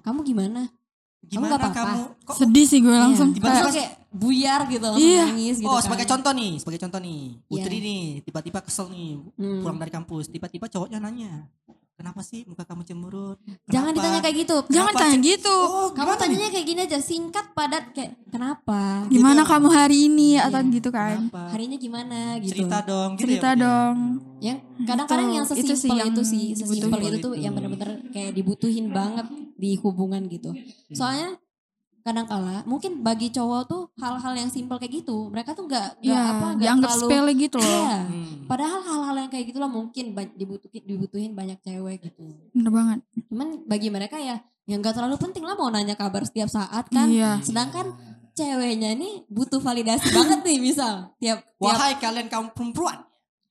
kamu 0.00 0.20
gimana 0.22 0.72
Gimana 1.20 1.54
apa-apa? 1.56 1.76
kamu? 1.76 2.00
Kok 2.24 2.36
Sedih 2.36 2.66
sih 2.66 2.78
gue 2.80 2.90
langsung. 2.90 3.30
Iya. 3.30 3.36
Tiba-tiba 3.36 3.70
kayak 3.70 3.90
buyar 4.10 4.60
gitu 4.66 4.82
langsung 4.82 5.06
Iya. 5.06 5.24
nangis 5.30 5.56
gitu 5.60 5.68
oh, 5.70 5.76
kan. 5.78 5.84
sebagai 5.86 6.06
contoh 6.08 6.32
nih, 6.34 6.52
sebagai 6.58 6.80
contoh 6.82 7.00
nih. 7.00 7.22
Putri 7.46 7.76
Iya. 7.78 7.86
nih, 7.86 8.02
tiba-tiba 8.26 8.58
kesel 8.64 8.86
nih, 8.90 9.10
Hmm. 9.38 9.60
pulang 9.62 9.78
dari 9.78 9.92
kampus, 9.92 10.24
tiba-tiba 10.26 10.66
cowoknya 10.66 10.98
nanya, 10.98 11.46
"Kenapa 12.00 12.20
sih 12.20 12.48
muka 12.48 12.64
kamu 12.64 12.80
cemberut?" 12.82 13.36
jangan 13.68 13.92
Kenapa?" 13.92 13.96
ditanya 14.00 14.18
kayak 14.20 14.36
gitu 14.40 14.56
Jangan 14.66 14.72
Kenapa 14.88 15.00
tanya 15.04 15.12
sih? 15.14 15.24
gitu. 15.28 15.56
Oh, 15.60 15.88
kamu 15.92 16.12
tanyanya 16.16 16.48
kayak 16.48 16.66
gini 16.66 16.80
aja 16.80 16.98
singkat 16.98 17.46
padat 17.52 17.84
kayak 17.92 18.16
kenapa 18.26 19.04
Gimana 19.06 19.42
gitu. 19.42 19.50
kamu 19.52 19.68
hari 19.68 19.98
ini 20.08 20.30
atau 20.34 20.58
Iya. 20.58 20.72
gitu 20.72 20.88
kan? 20.88 21.16
Kenapa? 21.28 21.42
harinya 21.52 21.76
gimana 21.76 22.18
gitu 22.40 22.52
Cerita 22.56 22.78
dong, 22.82 23.10
gitu 23.14 23.22
Cerita 23.28 23.48
ya, 23.50 23.60
dong. 23.60 23.96
yang 24.40 24.56
kadang-kadang 24.80 25.26
Gitu. 25.26 25.36
yang 25.36 25.44
Itu 25.44 25.52
sesimpel 25.52 25.76
sih 25.76 25.90
itu, 25.92 26.00
yang 26.00 26.24
sih 26.24 26.44
sesimpel 26.56 26.80
dibutuhin. 26.96 27.12
itu 27.12 27.18
tuh 27.20 27.34
yang 27.36 27.52
benar-benar 27.52 27.90
kayak 28.08 28.30
dibutuhin 28.32 28.86
banget 28.88 29.26
di 29.54 29.70
hubungan 29.76 30.24
gitu 30.24 30.56
soalnya 30.90 31.36
kadang-kala 32.00 32.64
mungkin 32.64 33.00
bagi 33.00 33.28
cowok 33.28 33.62
tuh 33.64 33.82
hal-hal 33.96 34.32
yang 34.34 34.48
simpel 34.48 34.76
kayak 34.76 34.98
gitu 34.98 35.28
mereka 35.28 35.52
tuh 35.52 35.64
nggak 35.64 35.98
nggak 35.98 36.08
Iya, 36.10 36.20
apa 36.30 36.46
nggak 36.48 36.60
dianggap 36.60 36.90
terlalu 36.90 37.06
sepele 37.06 37.32
gitu 37.36 37.56
loh. 37.56 37.66
Iya. 37.66 37.96
Hmm. 38.00 38.34
padahal 38.44 38.80
hal-hal 38.82 39.16
yang 39.18 39.30
kayak 39.30 39.46
gitulah 39.46 39.68
mungkin 39.68 40.04
dibutuhin 40.32 40.82
dibutuhin 40.82 41.32
banyak 41.32 41.58
cewek 41.60 41.96
gitu 42.02 42.24
Bener 42.50 42.70
banget. 42.70 42.98
cuman 43.26 43.48
bagi 43.64 43.88
mereka 43.88 44.16
ya 44.16 44.36
yang 44.64 44.78
nggak 44.78 44.92
terlalu 44.92 45.16
penting 45.16 45.42
lah 45.42 45.54
mau 45.54 45.68
nanya 45.68 45.94
kabar 45.94 46.22
setiap 46.22 46.48
saat 46.48 46.86
kan 46.86 47.06
Iya. 47.06 47.38
sedangkan 47.40 47.92
ceweknya 48.32 48.92
nih 48.92 49.26
butuh 49.26 49.58
validasi 49.58 50.08
banget 50.10 50.40
nih 50.42 50.58
misal 50.58 51.12
tiap 51.16 51.44
tiap 51.54 51.76
Wahai 51.76 51.94
kalian 51.94 52.26
kaum 52.26 52.48
perempuan 52.48 53.04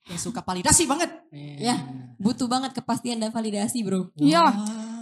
yang 0.03 0.17
suka 0.17 0.39
validasi 0.39 0.83
banget. 0.83 1.11
Ya. 1.59 1.77
butuh 2.17 2.45
banget 2.45 2.73
kepastian 2.73 3.15
dan 3.15 3.29
validasi 3.29 3.79
bro 3.81 4.09
Iya. 4.15 4.49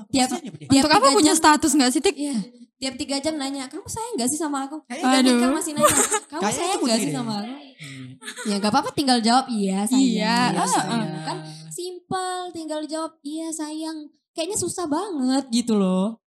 Tiap- 0.08 0.40
tiap 0.68 0.84
Untuk 0.84 0.92
apa 0.94 1.08
punya 1.12 1.32
jam- 1.32 1.40
status 1.40 1.72
gak 1.74 1.90
sih 1.90 2.00
Tik? 2.00 2.16
Iya 2.16 2.36
tiap 2.78 2.94
tiga 2.96 3.18
jam 3.18 3.36
nanya 3.36 3.66
kamu 3.66 3.84
sayang 3.86 4.16
gak 4.16 4.30
sih 4.30 4.38
sama 4.38 4.64
aku 4.64 4.78
Kayaknya 4.86 5.18
Aduh. 5.20 5.34
nikah 5.34 5.50
masih 5.52 5.72
nanya 5.74 5.90
kamu 6.24 6.40
Kayaknya 6.40 6.54
sayang 6.56 6.82
gak 6.84 7.00
sih 7.00 7.12
sama 7.12 7.34
aku 7.38 7.54
Hmm. 7.78 8.18
ya 8.46 8.58
gak 8.58 8.72
apa-apa 8.72 8.90
tinggal 8.92 9.20
jawab 9.20 9.46
iya 9.48 9.86
sayang 9.86 10.02
Iya, 10.04 10.38
Iya, 10.50 10.58
ah, 10.58 10.66
sayang. 10.68 11.02
kan 11.24 11.38
simple 11.70 12.30
tinggal 12.50 12.82
jawab 12.84 13.14
iya 13.22 13.50
sayang 13.50 13.98
kayaknya 14.32 14.56
susah 14.56 14.86
banget 14.86 15.46
gitu 15.52 15.74
loh. 15.74 16.18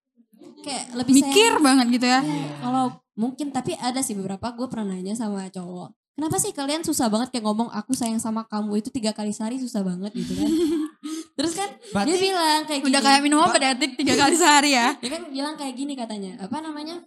Kayak 0.61 0.95
lebih 0.95 1.15
Mikir 1.17 1.31
sayang- 1.53 1.63
banget 1.65 1.87
gitu 1.93 2.07
ya. 2.09 2.21
Iya, 2.21 2.47
kalau 2.61 2.85
mungkin 3.15 3.51
tapi 3.51 3.75
ada 3.75 3.99
sih 3.99 4.15
beberapa 4.15 4.47
gue 4.49 4.67
pernah 4.67 4.93
nanya 4.93 5.13
sama 5.13 5.47
cowok. 5.49 5.91
Kenapa 6.13 6.37
sih 6.37 6.51
kalian 6.51 6.83
susah 6.83 7.07
banget 7.09 7.31
kayak 7.31 7.45
ngomong 7.45 7.67
aku 7.69 7.93
sayang 7.93 8.19
sama 8.19 8.43
kamu 8.45 8.79
itu 8.79 8.89
tiga 8.89 9.11
kali 9.11 9.31
sehari 9.31 9.57
susah 9.57 9.81
banget 9.81 10.11
gitu 10.13 10.33
kan? 10.33 10.47
Terus 11.41 11.57
kan 11.57 11.69
dia 11.73 11.93
Berarti- 11.97 12.21
bilang 12.21 12.61
kayak 12.63 12.81
gini. 12.81 12.89
Udah 12.93 13.01
kayak 13.01 13.21
minum 13.25 13.39
obat 13.41 13.61
ya 13.61 13.73
Tik, 13.73 13.93
tiga 13.97 14.15
kali 14.15 14.37
sehari 14.37 14.71
ya. 14.77 14.87
Dia 15.03 15.11
kan 15.11 15.23
bilang 15.27 15.55
kayak 15.57 15.75
gini 15.75 15.93
katanya. 15.97 16.37
Apa 16.37 16.61
namanya? 16.61 17.01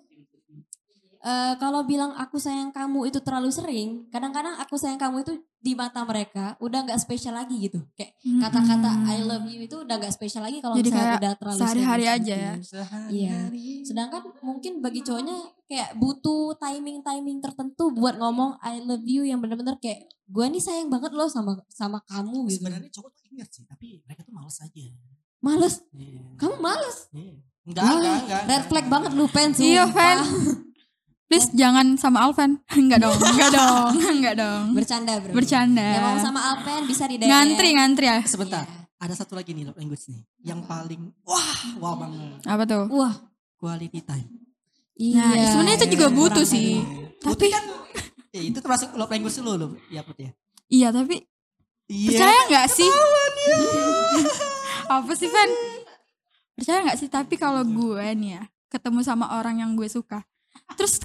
Eh 1.24 1.56
kalau 1.56 1.88
bilang 1.88 2.12
aku 2.20 2.36
sayang 2.36 2.76
kamu 2.76 3.08
itu 3.08 3.24
terlalu 3.24 3.48
sering, 3.48 4.12
kadang-kadang 4.12 4.60
aku 4.60 4.76
sayang 4.76 5.00
kamu 5.00 5.24
itu 5.24 5.40
di 5.64 5.72
mata 5.72 6.04
mereka 6.04 6.60
udah 6.60 6.84
nggak 6.84 7.00
spesial 7.00 7.32
lagi 7.40 7.56
gitu. 7.64 7.80
Kayak 7.96 8.20
kata-kata 8.44 9.08
I 9.08 9.24
love 9.24 9.48
you 9.48 9.64
itu 9.64 9.88
udah 9.88 10.04
nggak 10.04 10.12
spesial 10.12 10.44
lagi 10.44 10.60
kalau 10.60 10.76
misalnya 10.76 11.16
kayak 11.16 11.22
udah 11.24 11.34
terlalu 11.40 11.60
sehari-hari 11.64 12.04
sering 12.04 12.18
aja 12.20 12.36
ya. 12.36 12.54
Iya. 13.08 13.38
Sedangkan 13.88 14.36
mungkin 14.44 14.84
bagi 14.84 15.00
cowoknya 15.00 15.38
kayak 15.64 15.96
butuh 15.96 16.60
timing-timing 16.60 17.40
tertentu 17.40 17.96
buat 17.96 18.20
ngomong 18.20 18.60
I 18.60 18.84
love 18.84 19.08
you 19.08 19.24
yang 19.24 19.40
bener-bener 19.40 19.80
kayak 19.80 20.04
gue 20.28 20.44
nih 20.44 20.60
sayang 20.60 20.92
banget 20.92 21.16
loh 21.16 21.32
sama 21.32 21.56
sama 21.72 22.04
kamu 22.04 22.52
gitu. 22.52 22.68
Sebenarnya 22.68 22.92
cowok 22.92 23.10
tuh 23.16 23.24
ingat 23.32 23.48
sih, 23.48 23.64
tapi 23.64 24.04
mereka 24.04 24.28
tuh 24.28 24.36
males 24.36 24.60
aja. 24.60 24.82
Males, 25.40 25.76
Iya. 25.96 26.20
kamu 26.36 26.56
males. 26.60 26.98
Iya. 27.16 27.36
Enggak, 27.64 27.84
Wah, 27.88 27.96
enggak, 27.96 28.18
enggak. 28.28 28.42
Red 28.44 28.44
enggak. 28.52 28.64
flag 28.68 28.86
banget 28.92 29.12
lu 29.16 29.26
pen 29.32 29.50
Iya, 29.56 29.84
sumpah. 29.88 30.20
Fen. 31.34 31.40
Please 31.42 31.50
jangan 31.52 31.98
sama 31.98 32.22
Alvan. 32.22 32.62
Enggak 32.74 33.00
dong, 33.02 33.18
enggak 33.18 33.50
dong, 33.58 33.92
enggak 33.98 34.36
dong. 34.36 34.64
Bercanda 34.72 35.14
bro. 35.18 35.32
Bercanda. 35.34 35.88
Yang 35.90 36.04
mau 36.04 36.18
sama 36.20 36.40
Alpen 36.48 36.82
bisa 36.86 37.04
di 37.04 37.16
DM. 37.18 37.28
Ngantri, 37.28 37.70
ngantri 37.74 38.06
ya. 38.08 38.20
Sebentar, 38.24 38.64
Iya. 38.64 38.86
ada 39.02 39.14
satu 39.16 39.34
lagi 39.34 39.52
nih 39.52 39.66
love 39.66 39.76
language 39.76 40.06
nih. 40.08 40.22
Yang 40.46 40.60
paling 40.64 41.02
wah, 41.24 41.58
wah 41.78 41.96
banget. 41.98 42.40
Apa 42.44 42.64
tuh? 42.64 42.84
Wah, 42.90 43.14
Quality 43.56 44.00
time. 44.00 44.28
iya. 44.94 45.24
Nah, 45.26 45.48
sebenarnya 45.50 45.78
itu 45.80 45.88
juga 45.92 46.08
Kurang 46.08 46.20
butuh 46.22 46.44
tadi. 46.44 46.54
sih. 46.54 46.70
Butuh 47.18 47.34
Tapi- 47.34 47.50
kan 47.50 47.64
ya, 48.36 48.42
itu 48.44 48.60
termasuk 48.60 48.94
love 48.94 49.10
language 49.10 49.38
lu 49.40 49.54
loh, 49.56 49.72
ya 49.88 50.02
Put 50.02 50.18
ya. 50.18 50.32
Iya, 50.68 50.88
tapi 50.90 51.26
Iya. 51.86 52.08
percaya 52.10 52.40
nggak 52.48 52.68
sih? 52.70 52.90
Apa 54.86 55.14
sih, 55.14 55.28
Van? 55.28 55.50
Percaya 56.54 56.80
nggak 56.84 56.98
sih? 56.98 57.08
Tapi 57.08 57.36
kalau 57.36 57.64
gue 57.64 58.06
nih 58.14 58.38
ya, 58.38 58.44
ketemu 58.70 59.00
sama 59.02 59.34
orang 59.34 59.60
yang 59.60 59.74
gue 59.74 59.88
suka, 59.88 60.24
terus 60.78 61.04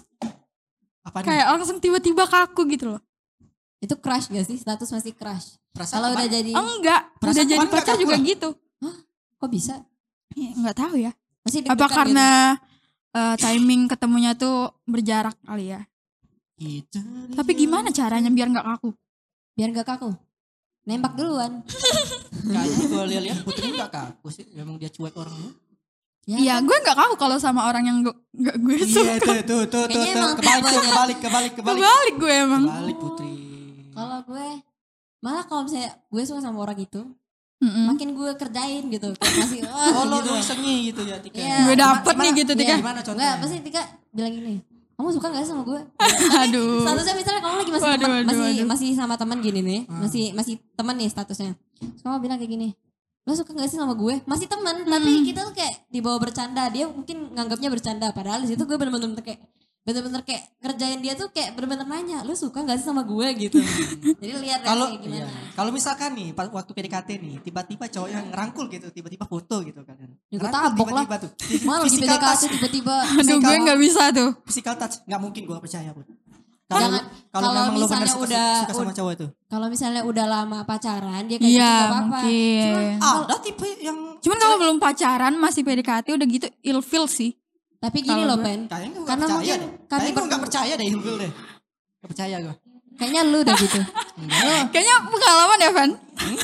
Apa 1.05 1.23
nih? 1.23 1.27
kayak 1.33 1.47
langsung 1.57 1.79
tiba-tiba 1.81 2.25
kaku 2.29 2.63
gitu 2.73 2.97
loh. 2.97 3.03
Itu 3.79 3.95
crush 3.97 4.29
gak 4.29 4.47
sih? 4.47 4.59
Status 4.59 4.91
masih 4.91 5.15
crush. 5.15 5.57
Perasaan 5.71 6.03
Kalau 6.03 6.09
udah 6.19 6.27
jadi, 6.27 6.51
Enggak, 6.51 7.01
udah 7.23 7.35
jadi 7.35 7.55
nggak 7.55 7.71
pacar 7.71 7.95
juga 7.95 8.17
lah. 8.19 8.27
gitu. 8.27 8.49
kok 9.39 9.51
bisa? 9.55 9.75
Ya, 10.35 10.51
nggak 10.51 10.77
tahu 10.77 10.95
ya. 10.99 11.13
Masih 11.47 11.63
Apa 11.71 11.87
karena 11.87 12.59
eh, 13.15 13.35
timing 13.39 13.87
ketemunya 13.87 14.35
tuh 14.35 14.75
berjarak 14.83 15.39
kali 15.47 15.79
ya? 15.79 15.81
Gitu. 16.59 16.99
Tapi 17.39 17.53
gimana 17.55 17.95
caranya 17.95 18.27
biar 18.35 18.51
nggak 18.51 18.67
kaku? 18.67 18.91
gitu? 18.91 18.99
Biar 19.59 19.75
gak 19.75 19.89
kaku. 19.91 20.11
Nembak 20.87 21.19
duluan. 21.19 21.67
Kayaknya 22.47 22.85
gue 22.87 23.05
lihat 23.27 23.39
Putri 23.43 23.75
enggak 23.75 23.91
kaku 23.91 24.31
sih. 24.31 24.47
Memang 24.55 24.79
dia 24.79 24.87
cuek 24.87 25.15
orangnya. 25.19 25.51
Ya, 26.29 26.37
Iya, 26.37 26.55
gue 26.61 26.77
nggak 26.77 26.93
kaku 26.95 27.17
kalau 27.17 27.37
sama 27.37 27.65
orang 27.65 27.83
yang 27.83 27.97
gue 28.03 28.13
nggak 28.35 28.57
gue 28.59 28.77
suka. 28.85 29.01
Iya 29.01 29.15
tuh 29.17 29.37
tuh 29.41 29.63
tuh 29.65 29.83
tuh, 29.83 29.85
Kayaknya 29.89 30.13
tuh. 30.15 30.33
kebalik 30.37 30.63
tuh 30.63 30.81
kebalik 30.83 31.19
kebalik 31.19 31.53
kebalik. 31.55 31.79
Kebalik 31.79 32.15
gue 32.15 32.33
emang. 32.35 32.63
Kebalik 32.63 32.97
Putri. 32.99 33.33
Kalau 33.91 34.19
gue, 34.23 34.49
malah 35.19 35.43
kalau 35.43 35.63
misalnya 35.65 35.91
gue 36.05 36.23
suka 36.23 36.41
sama 36.41 36.61
orang 36.61 36.77
itu, 36.79 37.01
Mm-mm. 37.59 37.85
makin 37.89 38.13
gue 38.13 38.31
kerjain 38.35 38.85
gitu. 38.87 39.09
Masih, 39.17 39.65
wah 39.65 39.89
Oh 39.95 40.05
lo 40.05 40.21
gitu. 40.21 40.37
sengi 40.45 40.77
gitu 40.87 41.01
ya 41.03 41.17
Tika. 41.17 41.41
Iya. 41.41 41.57
Gue 41.65 41.75
dapet 41.75 42.13
Gimana- 42.13 42.23
nih 42.23 42.33
gitu 42.37 42.53
Iya. 42.53 42.61
Tika. 42.61 42.75
Gimana 42.77 43.01
contohnya? 43.01 43.25
Enggak, 43.25 43.35
pasti 43.41 43.57
Tika 43.65 43.83
bilang 44.11 44.33
gini, 44.33 44.55
kamu 44.95 45.09
suka 45.11 45.27
gak 45.29 45.43
sih 45.43 45.51
sama 45.51 45.63
gue? 45.65 45.81
Aduh. 46.45 46.85
Statusnya 46.85 47.15
misalnya 47.17 47.41
kamu 47.41 47.55
lagi 47.57 47.71
masih 47.73 47.87
Waduh, 47.87 47.99
teman, 47.99 48.13
waduh, 48.15 48.29
masih 48.29 48.45
waduh. 48.45 48.67
masih 48.69 48.89
sama 48.93 49.15
teman 49.17 49.39
gini 49.41 49.61
nih, 49.61 49.81
Hmm. 49.83 49.99
masih 49.99 50.25
masih 50.31 50.55
teman 50.77 50.95
nih 50.95 51.09
statusnya. 51.09 51.53
Terus 51.75 52.03
kamu 52.05 52.17
bilang 52.21 52.37
kayak 52.37 52.53
gini, 52.53 52.69
lo 53.29 53.37
suka 53.37 53.53
gak 53.53 53.69
sih 53.69 53.77
sama 53.77 53.93
gue? 53.93 54.25
Masih 54.25 54.49
teman, 54.49 54.73
tapi 54.83 55.11
Hmm. 55.13 55.21
kita 55.23 55.41
tuh 55.43 55.53
kayak 55.53 55.85
dibawa 55.87 56.17
bercanda. 56.17 56.65
Dia 56.67 56.89
mungkin 56.89 57.29
nganggapnya 57.31 57.69
bercanda, 57.69 58.09
padahal 58.11 58.41
di 58.41 58.49
situ 58.49 58.65
gue 58.65 58.73
bener-bener 58.75 59.21
kayak 59.21 59.45
bener-bener 59.81 60.21
kayak 60.21 60.45
kerjain 60.59 61.01
dia 61.01 61.13
tuh 61.13 61.29
kayak 61.29 61.53
bener-bener 61.53 61.85
nanya, 61.85 62.21
lo 62.21 62.33
suka 62.35 62.61
gak 62.61 62.77
sih 62.77 62.85
sama 62.85 63.01
gue 63.03 63.25
gitu. 63.39 63.57
Jadi 64.17 64.33
lihat 64.39 64.61
Kalau 64.63 64.93
gimana. 64.95 65.25
iya. 65.25 65.29
kalau 65.53 65.71
misalkan 65.71 66.13
nih 66.13 66.29
pas 66.31 66.45
waktu 66.47 66.73
PDKT 66.73 67.09
nih 67.17 67.35
tiba-tiba 67.43 67.85
cowok 67.87 68.09
yang 68.09 68.25
ngerangkul 68.27 68.65
gitu 68.67 68.89
tiba-tiba 68.91 69.25
foto 69.25 69.61
gitu 69.61 69.81
kan. 69.83 69.97
Ya, 70.29 70.37
gue 70.37 70.45
tabok 70.47 70.89
lah. 70.89 71.05
tiba-tiba 71.05 71.17
tuh. 71.19 71.31
Malah 71.65 71.81
di 71.83 71.91
PDKT 71.95 72.43
tiba-tiba 72.51 72.95
Aduh, 72.99 73.17
Physical- 73.19 73.41
gue 73.43 73.57
nggak 73.63 73.79
bisa 73.79 74.03
tuh. 74.11 74.31
physical 74.45 74.75
touch 74.77 74.95
nggak 75.03 75.21
mungkin 75.23 75.43
gue 75.43 75.57
percaya 75.59 75.91
pun. 75.91 76.05
Kalau 76.69 76.85
Jangan- 76.85 77.07
kalau 77.29 77.49
kalau 77.49 77.49
memang 77.65 77.65
lo 77.73 77.87
benar 77.87 77.89
misalnya 77.89 78.13
suka, 78.13 78.25
udah- 78.29 78.61
suka 78.61 78.73
sama 78.77 78.93
cowok 78.93 79.13
itu. 79.15 79.27
kalau 79.49 79.67
misalnya 79.67 80.03
udah 80.05 80.27
lama 80.29 80.59
pacaran 80.63 81.23
dia 81.25 81.37
kayak 81.37 81.49
Iya, 81.49 81.57
gitu 81.57 81.65
gak 81.65 81.89
apa-apa. 81.89 82.05
mungkin. 82.21 82.95
Ada 83.01 83.37
tipe 83.41 83.69
yang 83.81 83.99
Cuman 84.19 84.39
kalau 84.39 84.57
belum 84.59 84.77
pacaran 84.77 85.35
masih 85.35 85.63
PDKT 85.63 86.07
udah 86.13 86.27
gitu 86.27 86.47
ilfil 86.63 87.05
sih. 87.07 87.33
Tapi 87.79 87.99
gini 88.01 88.23
loh, 88.23 88.37
Pen. 88.37 88.67
kayaknya 88.67 88.91
gue 88.93 89.07
Karena 89.07 89.25
percaya 89.25 89.55
mungkin 89.55 89.87
Kayaknya 89.87 90.11
gue 90.11 90.25
nggak 90.27 90.43
percaya 90.43 90.73
deh 90.75 90.87
Hilfil 90.87 91.17
deh. 91.17 91.31
Gak 91.97 92.09
percaya 92.11 92.37
gue. 92.39 92.55
Kayaknya 92.99 93.23
lu 93.25 93.39
udah 93.39 93.55
gitu. 93.57 93.81
Kayaknya 94.75 94.95
pengalaman 95.07 95.59
ya, 95.59 95.71
Van? 95.71 95.91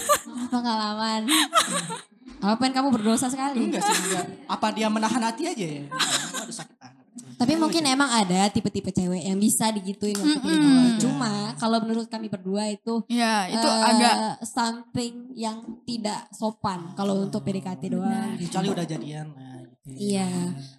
Pengalaman. 0.54 1.20
Apa 2.38 2.54
Pen 2.56 2.72
kamu 2.72 2.88
berdosa 2.90 3.26
sekali. 3.26 3.60
Enggak 3.62 3.82
sih 3.82 3.96
enggak. 4.04 4.24
Apa 4.46 4.70
dia 4.70 4.86
menahan 4.86 5.20
hati 5.20 5.44
aja 5.44 5.66
ya? 5.66 5.84
Aduh 6.38 6.54
sakit 6.54 6.76
banget. 6.76 7.03
Tapi 7.35 7.54
mungkin 7.54 7.83
emang 7.85 8.11
ada 8.11 8.47
tipe-tipe 8.49 8.90
cewek 8.90 9.23
yang 9.23 9.38
bisa 9.38 9.71
digituin 9.71 10.14
waktu 10.14 10.38
PDKT. 10.38 10.99
Cuma 11.02 11.54
kalau 11.59 11.78
menurut 11.83 12.06
kami 12.06 12.26
berdua 12.26 12.71
itu 12.71 13.02
Ya, 13.06 13.47
itu 13.47 13.62
eh, 13.66 13.88
agak 13.90 14.16
something 14.42 15.30
yang 15.35 15.62
tidak 15.83 16.26
sopan 16.30 16.94
kalau 16.94 17.26
untuk 17.26 17.42
PDKT 17.42 17.90
doang. 17.90 18.35
Kecuali 18.38 18.68
udah 18.71 18.87
jadian 18.87 19.30
lah 19.30 19.62
gitu. 19.62 20.14
Iya. 20.14 20.30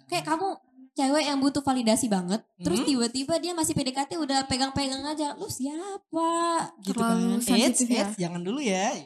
Kayak 0.08 0.24
kamu 0.28 0.48
cewek 0.92 1.24
yang 1.28 1.38
butuh 1.38 1.60
validasi 1.60 2.08
banget, 2.08 2.40
terus 2.56 2.80
Hmm? 2.80 2.88
tiba-tiba 2.88 3.36
dia 3.36 3.52
masih 3.52 3.76
PDKT 3.76 4.16
udah 4.16 4.48
pegang-pegang 4.48 5.04
aja, 5.04 5.36
lu 5.36 5.44
siapa? 5.44 6.32
Gitu 6.80 6.96
Terlalu 6.96 7.36
kan. 7.36 7.52
Eits, 7.52 7.80
ya. 7.84 8.00
eits, 8.00 8.14
jangan 8.16 8.40
dulu 8.40 8.60
ya. 8.64 8.96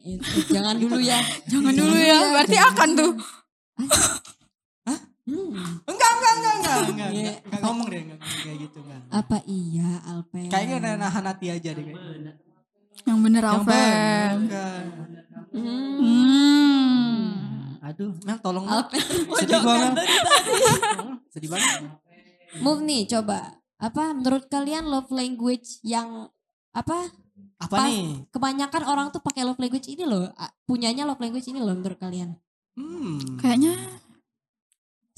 Eh, 0.00 0.16
Jangan 0.54 0.78
dulu 0.78 0.96
ya. 0.96 1.18
Jangan 1.44 1.74
dulu 1.74 1.92
ya, 1.92 2.18
berarti 2.32 2.56
akan 2.56 2.88
tuh. 2.94 3.12
Hmm. 5.20 5.52
Enggak, 5.84 6.10
enggak, 6.10 6.32
enggak, 6.32 6.54
enggak, 6.54 6.76
enggak, 6.80 7.08
enggak, 7.12 7.36
enggak 7.44 7.60
ngomong 7.60 7.86
deh, 7.86 8.00
enggak 8.02 8.18
ngomong 8.18 8.40
kayak 8.40 8.58
gitu 8.58 8.78
enggak. 8.80 9.00
Apa 9.10 9.36
iya 9.44 9.90
Alpen? 10.06 10.46
Kayaknya 10.48 10.74
udah 10.76 10.92
nahan 10.96 11.24
hati 11.24 11.46
aja 11.48 11.70
deh 11.70 11.84
kayaknya. 11.84 12.32
Yang 13.00 13.18
bener 13.20 13.42
Yang 13.42 13.54
Alvan. 13.54 13.68
bener, 13.68 14.30
enggak. 14.36 14.80
Hmm. 15.50 15.96
Hmm. 16.00 17.18
Aduh, 17.82 18.12
Mel 18.22 18.38
tolong. 18.38 18.66
Alpen. 18.66 19.00
Sedih 19.36 19.60
Mel. 19.60 19.92
Sedih 21.28 21.48
banget. 21.48 21.70
Move 22.58 22.80
nih 22.82 23.02
coba. 23.08 23.38
Apa 23.76 24.12
menurut 24.12 24.44
kalian 24.46 24.84
love 24.84 25.08
language 25.10 25.80
yang 25.82 26.28
apa 26.70 27.08
Apa 27.56 27.76
Pas- 27.76 27.88
nih? 27.88 28.24
kebanyakan 28.32 28.82
orang 28.84 29.06
tuh 29.08 29.20
pakai 29.20 29.44
love 29.44 29.56
language 29.56 29.84
ini 29.86 30.04
loh. 30.04 30.32
Punyanya 30.64 31.04
love 31.04 31.20
language 31.20 31.44
ini 31.46 31.60
loh 31.60 31.72
menurut 31.72 31.96
kalian. 31.96 32.32
Hmm. 32.72 33.36
Kayaknya 33.36 33.76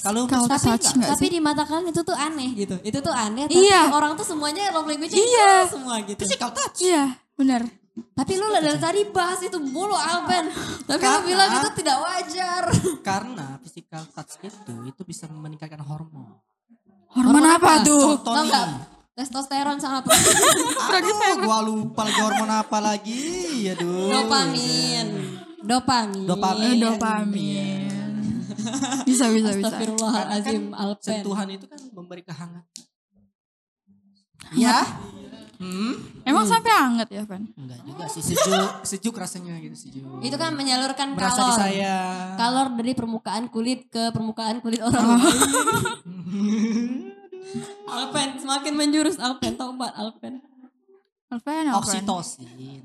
Kalau 0.02 0.26
Kalau 0.26 0.46
tapi 0.46 0.66
touch 0.66 0.86
nggak 0.92 1.10
tapi 1.10 1.24
sih? 1.24 1.30
di 1.30 1.38
mata 1.38 1.62
kalian 1.62 1.88
itu 1.88 2.02
tuh 2.02 2.12
aneh 2.12 2.50
gitu. 2.54 2.74
Itu 2.82 2.98
tuh 2.98 3.14
aneh 3.14 3.46
tapi 3.46 3.62
Iya. 3.62 3.82
orang 3.88 4.12
tuh 4.12 4.26
semuanya 4.26 4.68
love 4.70 4.84
language 4.84 5.14
Iya. 5.14 5.66
semua 5.68 6.02
gitu. 6.02 6.18
physical 6.18 6.50
touch. 6.50 6.82
Iya, 6.82 7.04
bener. 7.32 7.62
Tapi 7.92 8.32
lu 8.34 8.48
dari 8.50 8.72
tadi 8.74 9.00
bahas 9.06 9.38
itu 9.40 9.58
mulu 9.58 9.92
Alpen. 9.92 10.48
Tapi 10.88 10.96
lu 10.96 10.98
Karena- 10.98 11.22
bilang 11.22 11.50
itu 11.54 11.68
tidak 11.76 11.96
wajar. 11.98 12.62
Karena 13.08 13.46
physical 13.60 14.02
touch 14.08 14.32
itu 14.40 14.74
itu 14.86 15.02
bisa 15.02 15.28
meningkatkan 15.28 15.78
hormon. 15.80 16.34
Hormon 17.08 17.38
Hormon 17.38 17.44
apa 17.46 17.70
apa? 17.78 17.84
tuh? 17.84 18.16
Contoh 18.16 18.32
Tau 18.32 18.42
nih. 18.42 18.50
nggak? 18.50 18.68
Testosteron 19.12 19.76
sama 19.76 20.00
Aduh, 20.96 21.44
gua 21.44 21.60
lupa 21.60 22.00
lagi 22.02 22.16
hormon 22.18 22.48
apa 22.50 22.78
lagi. 22.80 23.22
Aduh. 23.70 24.08
dopamin. 24.10 25.06
Dopamin. 25.62 26.24
Dopamin. 26.24 26.64
Eh, 26.66 26.80
dopamin. 26.80 27.61
Bisa, 29.08 29.24
bisa, 29.28 29.48
bisa. 29.52 29.68
Astagfirullahalazim 29.68 30.64
Alpen. 30.72 31.20
Sentuhan 31.20 31.48
itu 31.48 31.64
kan 31.66 31.80
memberi 31.90 32.22
kehangatan. 32.22 32.84
Ya. 34.52 34.84
Hmm. 35.56 35.94
Emang 36.26 36.42
sampai 36.42 36.74
hangat 36.74 37.06
ya, 37.06 37.22
Van? 37.22 37.46
Enggak 37.54 37.78
juga 37.86 38.04
sih 38.10 38.18
sejuk, 38.20 38.70
sejuk 38.82 39.14
rasanya 39.14 39.54
gitu 39.58 39.74
sejuk. 39.78 40.02
Itu 40.18 40.34
kan 40.34 40.50
menyalurkan 40.52 41.14
Merasa 41.14 41.38
kalor. 41.38 41.48
disayang. 41.54 42.34
Kalor 42.34 42.66
dari 42.74 42.92
permukaan 42.92 43.44
kulit 43.46 43.86
ke 43.86 44.10
permukaan 44.10 44.58
kulit 44.58 44.82
orang 44.82 45.14
lain. 45.14 45.22
Alpen 47.88 48.28
semakin 48.38 48.72
menjurus 48.74 49.16
Alpen 49.18 49.54
tobat 49.54 49.92
Alpen. 49.94 50.42
Alvan, 51.30 51.64
Alvan. 51.64 51.78
Oksitosin. 51.78 52.82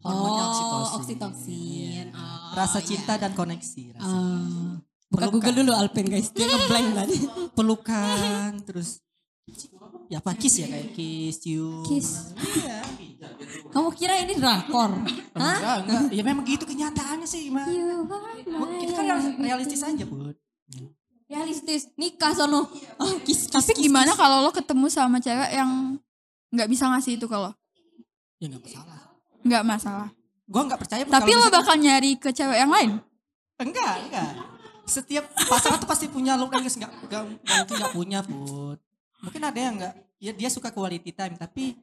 Hormonnya 0.00 0.42
Oh, 0.42 0.48
oksitosin. 0.50 0.94
oksitosin. 0.96 1.52
Iya. 1.52 2.02
Oh, 2.10 2.50
rasa 2.52 2.78
cinta 2.80 3.14
dan 3.14 3.30
koneksi. 3.32 3.94
Rasa. 3.94 4.08
Ah. 4.08 4.72
Buka 5.14 5.24
Pelukan. 5.24 5.34
Google 5.40 5.54
dulu 5.56 5.72
Alpen 5.72 6.06
guys. 6.08 6.28
Dia 6.28 6.44
ngeblank 6.44 6.88
tadi. 6.96 7.16
Pelukan, 7.54 8.50
terus 8.60 8.98
ya 10.04 10.18
apa 10.18 10.34
kiss 10.34 10.58
ya 10.58 10.66
kayak 10.66 10.90
kiss, 10.90 11.34
cium. 11.38 11.86
Kiss. 11.86 12.34
Iya. 12.34 12.82
Kamu 13.70 13.88
kira 13.90 14.18
ini 14.18 14.34
drakor? 14.34 14.90
Hah? 15.32 15.54
Enggak, 15.54 15.76
enggak. 15.80 16.02
Ya 16.10 16.22
memang 16.22 16.44
gitu 16.44 16.64
kenyataannya 16.64 17.24
sih, 17.24 17.48
Mas. 17.48 17.70
You 17.70 18.04
Kita 18.82 18.92
kan 18.92 19.04
real- 19.06 19.38
realistis 19.38 19.80
aja, 19.80 20.04
Bud. 20.04 20.34
realistis 21.24 21.88
nikah 21.94 22.30
sono. 22.32 22.68
Oh, 22.96 23.14
kiss, 23.22 23.46
kiss, 23.46 23.50
Tapi 23.50 23.72
kiss, 23.72 23.82
gimana 23.82 24.12
kiss. 24.12 24.18
kalau 24.18 24.38
lo 24.40 24.50
ketemu 24.50 24.86
sama 24.88 25.18
cewek 25.18 25.50
yang 25.52 25.96
nggak 26.50 26.68
bisa 26.68 26.84
ngasih 26.86 27.16
itu 27.16 27.26
kalau 27.26 27.50
Ya 28.36 28.46
enggak 28.46 28.62
masalah. 28.62 29.00
nggak 29.40 29.64
masalah. 29.64 30.08
Gua 30.44 30.62
enggak 30.62 30.80
percaya 30.80 31.02
Tapi 31.02 31.30
lo 31.32 31.46
bakal 31.48 31.74
nyari 31.76 32.14
ke 32.14 32.28
cewek 32.28 32.58
yang 32.58 32.68
lain. 32.68 33.00
Enggak, 33.56 33.94
enggak. 34.04 34.30
Setiap 34.84 35.24
pasangan 35.48 35.80
tuh 35.80 35.88
pasti 35.88 36.06
punya 36.12 36.36
language 36.36 36.76
enggak 36.76 36.92
enggak 37.04 37.22
enggak 37.24 37.56
mungkin 37.64 37.74
enggak 37.76 37.94
punya, 37.96 38.18
Bud. 38.24 38.78
Mungkin 39.24 39.42
ada 39.42 39.58
yang 39.58 39.74
enggak 39.80 39.94
ya 40.20 40.32
dia 40.32 40.48
suka 40.48 40.72
quality 40.72 41.12
time 41.12 41.36
tapi 41.36 41.76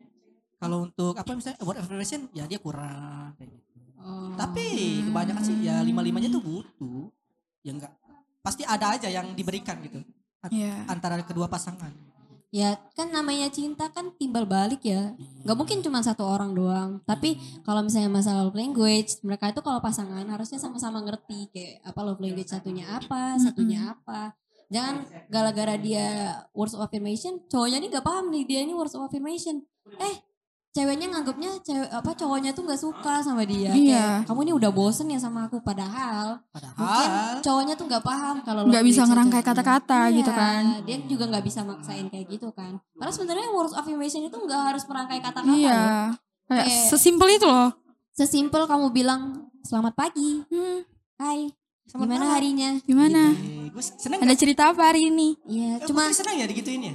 kalau 0.62 0.90
untuk 0.90 1.18
apa 1.18 1.34
misalnya 1.34 1.58
word 1.66 1.82
affirmation 1.82 2.30
ya 2.34 2.46
dia 2.46 2.62
kurang 2.62 3.34
kayak 3.38 3.50
gitu. 3.50 3.80
Oh. 4.02 4.34
Tapi 4.38 4.66
kebanyakan 5.10 5.44
sih 5.46 5.58
ya 5.66 5.82
lima-limanya 5.82 6.30
tuh 6.30 6.42
butuh. 6.42 7.10
Ya 7.66 7.74
enggak. 7.74 7.94
Pasti 8.42 8.66
ada 8.66 8.98
aja 8.98 9.10
yang 9.10 9.34
diberikan 9.38 9.78
gitu. 9.82 10.02
Iya. 10.50 10.90
Antara 10.90 11.22
kedua 11.22 11.46
pasangan. 11.46 12.11
Ya 12.52 12.76
kan 13.00 13.16
namanya 13.16 13.48
cinta 13.48 13.88
kan 13.96 14.12
timbal 14.20 14.44
balik 14.44 14.84
ya. 14.84 15.16
Gak 15.48 15.56
mungkin 15.56 15.80
cuma 15.80 16.04
satu 16.04 16.28
orang 16.28 16.52
doang. 16.52 17.00
Tapi 17.08 17.40
kalau 17.64 17.80
misalnya 17.80 18.12
masalah 18.12 18.44
love 18.44 18.60
language, 18.60 19.24
mereka 19.24 19.56
itu 19.56 19.64
kalau 19.64 19.80
pasangan 19.80 20.28
harusnya 20.28 20.60
sama-sama 20.60 21.00
ngerti 21.00 21.48
kayak 21.56 21.80
apa 21.88 22.00
love 22.04 22.20
language 22.20 22.52
satunya 22.52 22.92
apa, 22.92 23.40
satunya 23.40 23.96
apa. 23.96 24.36
Jangan 24.68 25.04
gara-gara 25.32 25.80
dia 25.80 26.08
words 26.52 26.76
of 26.76 26.84
affirmation, 26.84 27.40
cowoknya 27.48 27.80
nih 27.80 27.90
gak 27.92 28.08
paham 28.08 28.28
nih 28.32 28.44
dia 28.44 28.60
ini 28.68 28.76
words 28.76 28.96
of 29.00 29.08
affirmation. 29.08 29.64
Eh, 30.00 30.16
ceweknya 30.72 31.08
nganggapnya 31.10 31.52
cewek 31.60 31.90
apa 31.90 32.12
cowoknya 32.14 32.52
tuh 32.52 32.64
gak 32.64 32.80
suka 32.80 33.20
sama 33.20 33.44
dia. 33.44 33.70
Iya. 33.70 34.24
Kayak, 34.24 34.26
kamu 34.26 34.40
ini 34.42 34.54
udah 34.56 34.72
bosen 34.72 35.08
ya 35.08 35.20
sama 35.20 35.46
aku 35.46 35.60
padahal 35.60 36.40
Padahal 36.48 36.76
mungkin 36.78 37.10
cowoknya 37.42 37.74
tuh 37.76 37.86
nggak 37.86 38.00
paham 38.02 38.36
kalau 38.40 38.64
Nggak 38.66 38.84
bisa 38.86 39.04
ngerangkai 39.04 39.42
kata-kata 39.42 40.00
gitu 40.10 40.28
Iya, 40.28 40.40
kan. 40.40 40.64
dia 40.82 40.98
juga 41.06 41.28
nggak 41.28 41.44
bisa 41.44 41.60
maksain 41.62 42.08
kayak 42.08 42.26
gitu 42.30 42.48
kan 42.50 42.80
karena 42.94 43.12
sebenarnya 43.12 43.48
words 43.50 43.72
of 43.72 43.80
affirmation 43.80 44.24
itu 44.24 44.32
nggak 44.34 44.62
harus 44.66 44.84
merangkai 44.86 45.20
kata-kata 45.20 45.52
Iya. 45.52 45.76
loh. 45.76 46.10
Kayak 46.48 46.66
Kayak- 46.66 46.88
sesimpel 46.88 47.30
itu 47.30 47.46
loh. 47.46 47.70
sesimpel 48.12 48.64
kamu 48.64 48.88
bilang 48.92 49.22
selamat 49.62 49.94
pagi 49.94 50.40
Hmm, 50.48 50.88
hai 51.18 51.52
Selamat 51.84 52.08
gimana 52.08 52.24
malam. 52.24 52.34
harinya 52.34 52.70
gimana? 52.82 53.22
gue 53.68 53.84
seneng 53.84 54.20
Ada 54.20 54.32
gak? 54.32 54.40
cerita 54.40 54.64
apa 54.68 54.82
hari 54.86 55.02
ini? 55.06 55.36
iya 55.46 55.76
Eh, 55.76 55.84
cuma 55.84 56.08
seneng 56.10 56.36
ya 56.38 56.46
digituin 56.46 56.80
ya? 56.82 56.94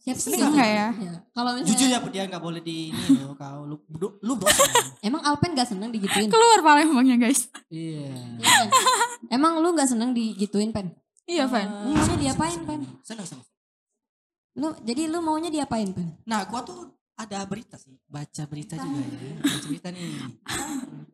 Siapa 0.00 0.16
sih 0.16 0.32
seneng 0.32 0.50
nggak 0.50 0.70
ya? 0.70 0.86
Iya. 0.90 1.12
kalau 1.30 1.50
misalnya 1.52 1.68
Jujur 1.70 1.88
ya 1.88 1.98
Put, 1.98 2.10
dia 2.10 2.24
gak 2.24 2.40
boleh 2.40 2.60
di 2.60 2.88
ini 2.88 3.20
loh. 3.20 3.36
Kau 3.40 3.62
lu, 3.62 3.76
lu, 3.92 4.08
lu 4.18 4.32
dosa. 4.34 4.64
emang 5.00 5.20
Alpen 5.20 5.52
gak 5.52 5.68
seneng 5.68 5.88
digituin 5.88 6.26
Keluar 6.26 6.60
Palembangnya 6.60 7.16
guys. 7.18 7.52
Iya. 7.68 8.08
Iya, 8.36 8.50
Pen? 8.58 8.68
emang 9.30 9.60
lu 9.60 9.70
gak 9.72 9.86
seneng 9.86 10.10
digituin 10.10 10.70
pen 10.70 10.96
Iya 11.24 11.46
Van. 11.46 11.68
lu 11.84 11.94
maunya 11.94 12.16
diapain 12.18 12.60
pen 12.60 12.80
Seneng 13.00 13.22
seneng. 13.22 13.46
lu 14.52 14.72
jadi 14.80 15.06
lu 15.06 15.20
maunya 15.20 15.46
diapain 15.48 15.88
pen 15.90 16.16
Nah, 16.24 16.42
gua 16.44 16.60
tuh 16.60 16.90
ada 17.20 17.44
berita 17.44 17.76
sih, 17.76 17.92
baca 18.08 18.42
berita 18.48 18.80
juga 18.80 19.00
ya. 19.04 19.36
Baca 19.44 19.66
berita 19.68 19.88
nih. 19.92 20.00
Iya. 20.08 20.24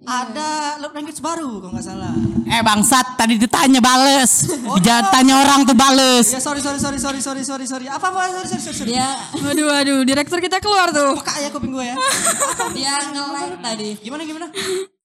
Ada 0.07 0.49
love 0.79 0.95
language 0.95 1.19
baru 1.19 1.59
kalau 1.59 1.75
nggak 1.75 1.83
salah. 1.83 2.15
Eh 2.47 2.63
bangsat 2.63 3.19
tadi 3.19 3.35
ditanya 3.43 3.83
bales. 3.83 4.47
Oh, 4.71 4.79
Jangan 4.79 5.03
iya. 5.03 5.11
tanya 5.11 5.35
orang 5.43 5.61
tuh 5.67 5.75
bales. 5.75 6.31
Ya 6.31 6.39
sorry 6.39 6.63
sorry 6.63 6.79
sorry 6.79 6.99
sorry 7.03 7.19
sorry 7.19 7.43
sorry 7.43 7.67
sorry. 7.67 7.87
Apa 7.91 8.15
apa 8.15 8.31
sorry 8.39 8.47
sorry 8.47 8.63
sorry. 8.63 8.77
sorry. 8.87 8.91
dia 8.95 9.09
Waduh 9.35 9.67
waduh, 9.67 10.01
direktur 10.07 10.39
kita 10.39 10.63
keluar 10.63 10.95
tuh. 10.95 11.19
Buka 11.19 11.35
ya 11.43 11.51
kuping 11.51 11.75
gue 11.75 11.85
ya. 11.91 11.97
dia 12.79 12.95
nge-like 13.11 13.59
tadi 13.59 13.91
Gimana 13.99 14.23
gimana? 14.23 14.47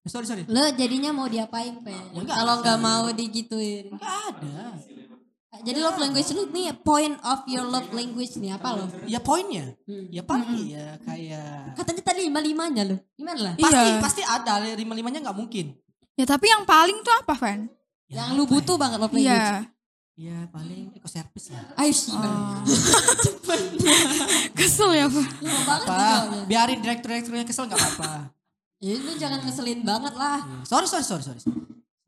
Sorry 0.06 0.26
sorry. 0.30 0.44
Lu 0.46 0.64
jadinya 0.78 1.10
mau 1.10 1.26
diapain? 1.26 1.82
Ya 1.82 1.98
enggak. 2.14 2.36
Kalau 2.38 2.54
nggak 2.62 2.78
mau 2.78 3.06
digituin. 3.10 3.90
Gak 3.98 4.16
ada. 4.38 4.91
Jadi 5.52 5.84
love 5.84 6.00
language 6.00 6.32
lu 6.32 6.48
nih 6.48 6.72
point 6.80 7.20
of 7.28 7.44
your 7.44 7.68
love 7.68 7.92
language 7.92 8.40
nih 8.40 8.56
apa 8.56 8.72
lo? 8.72 8.88
Ya 9.04 9.20
poinnya. 9.20 9.76
Hmm. 9.84 10.08
Ya 10.08 10.24
paling 10.24 10.48
ya 10.64 10.96
kayak 11.04 11.76
Katanya 11.76 12.02
tadi 12.08 12.32
lima 12.32 12.40
limanya 12.40 12.88
lo. 12.88 12.96
Gimana 13.20 13.40
lah? 13.52 13.54
pasti 13.60 13.76
Iya. 13.76 14.00
pasti 14.00 14.22
ada 14.24 14.54
lima 14.64 14.96
limanya 14.96 15.20
nggak 15.20 15.36
mungkin. 15.36 15.76
Ya 16.16 16.24
tapi 16.24 16.48
yang 16.48 16.64
paling 16.64 17.04
tuh 17.04 17.12
apa 17.12 17.36
Van? 17.36 17.68
Ya, 18.08 18.24
Yang 18.24 18.28
lu 18.40 18.44
apa 18.48 18.52
butuh 18.56 18.76
banget 18.80 18.98
love 19.04 19.12
language. 19.12 19.28
Iya. 19.28 19.68
Ya 20.16 20.38
paling 20.48 20.96
eco 20.96 21.08
service 21.12 21.52
lah. 21.52 21.64
Ayo 21.84 21.94
sih. 22.00 22.16
Oh. 22.16 22.64
Kesel 24.58 24.92
ya 24.96 25.08
Van. 25.12 25.28
Lama 25.44 25.62
banget 25.68 25.84
Apa? 25.84 26.00
jawabnya. 26.00 26.42
Biarin 26.48 26.80
direktur-direkturnya 26.80 27.44
kesel 27.44 27.68
nggak 27.68 27.80
apa-apa. 27.80 28.32
Ya 28.80 28.96
lu 28.96 29.12
jangan 29.20 29.44
ngeselin 29.44 29.84
banget 29.84 30.14
lah. 30.16 30.40
Sorry 30.64 30.88
sorry 30.88 31.04
sorry 31.04 31.22
sorry. 31.22 31.44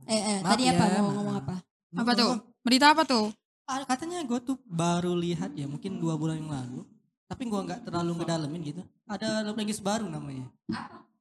Eh, 0.07 0.15
eh 0.15 0.37
Maaf 0.39 0.55
tadi 0.55 0.63
ya, 0.67 0.73
apa 0.75 0.99
mau 0.99 1.11
ngomong 1.11 1.35
apa? 1.43 1.55
Apa 1.93 2.11
tuh? 2.15 2.52
Berita 2.63 2.95
apa 2.95 3.03
tuh? 3.03 3.27
Ah, 3.67 3.83
katanya 3.83 4.23
gue 4.23 4.39
tuh 4.39 4.55
baru 4.67 5.15
lihat 5.15 5.51
ya 5.55 5.67
mungkin 5.67 5.99
dua 5.99 6.15
bulan 6.15 6.39
yang 6.39 6.51
lalu. 6.51 6.81
Tapi 7.27 7.43
gue 7.47 7.59
nggak 7.59 7.87
terlalu 7.87 8.11
ngedalemin 8.23 8.61
gitu. 8.63 8.81
Ada 9.03 9.43
love 9.43 9.59
language 9.59 9.83
baru 9.83 10.07
namanya. 10.07 10.47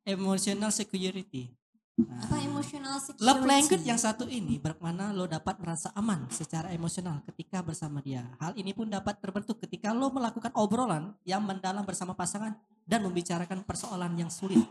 Emotional 0.06 0.70
security. 0.70 1.50
Nah, 1.98 2.24
Apa 2.24 2.40
emotional 2.40 2.96
security? 2.98 3.26
love 3.26 3.44
language 3.44 3.84
yang 3.84 4.00
satu 4.00 4.24
ini 4.26 4.56
bermakna 4.56 5.12
lo 5.12 5.28
dapat 5.28 5.60
merasa 5.60 5.92
aman 5.92 6.24
secara 6.32 6.70
emosional 6.74 7.22
ketika 7.30 7.62
bersama 7.62 7.98
dia. 8.02 8.26
Hal 8.38 8.54
ini 8.58 8.70
pun 8.74 8.86
dapat 8.90 9.18
terbentuk 9.18 9.58
ketika 9.62 9.90
lo 9.94 10.10
melakukan 10.10 10.50
obrolan 10.56 11.14
yang 11.22 11.42
mendalam 11.44 11.82
bersama 11.86 12.14
pasangan 12.16 12.54
dan 12.86 13.02
membicarakan 13.02 13.62
persoalan 13.66 14.14
yang 14.14 14.30
sulit. 14.30 14.62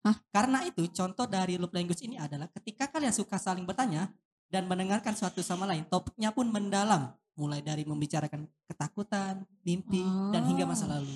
Hah? 0.00 0.16
karena 0.32 0.64
itu 0.64 0.88
contoh 0.96 1.28
dari 1.28 1.60
love 1.60 1.76
language 1.76 2.00
ini 2.00 2.16
adalah 2.16 2.48
ketika 2.48 2.88
kalian 2.88 3.12
suka 3.12 3.36
saling 3.36 3.68
bertanya 3.68 4.08
dan 4.50 4.66
mendengarkan 4.66 5.14
suatu 5.14 5.40
sama 5.40 5.64
lain 5.64 5.86
topiknya 5.86 6.30
pun 6.30 6.46
mendalam 6.46 7.08
mulai 7.32 7.62
dari 7.62 7.82
membicarakan 7.82 8.44
ketakutan 8.66 9.46
mimpi 9.62 10.02
dan 10.28 10.44
hingga 10.44 10.66
masa 10.66 10.84
lalu 10.84 11.08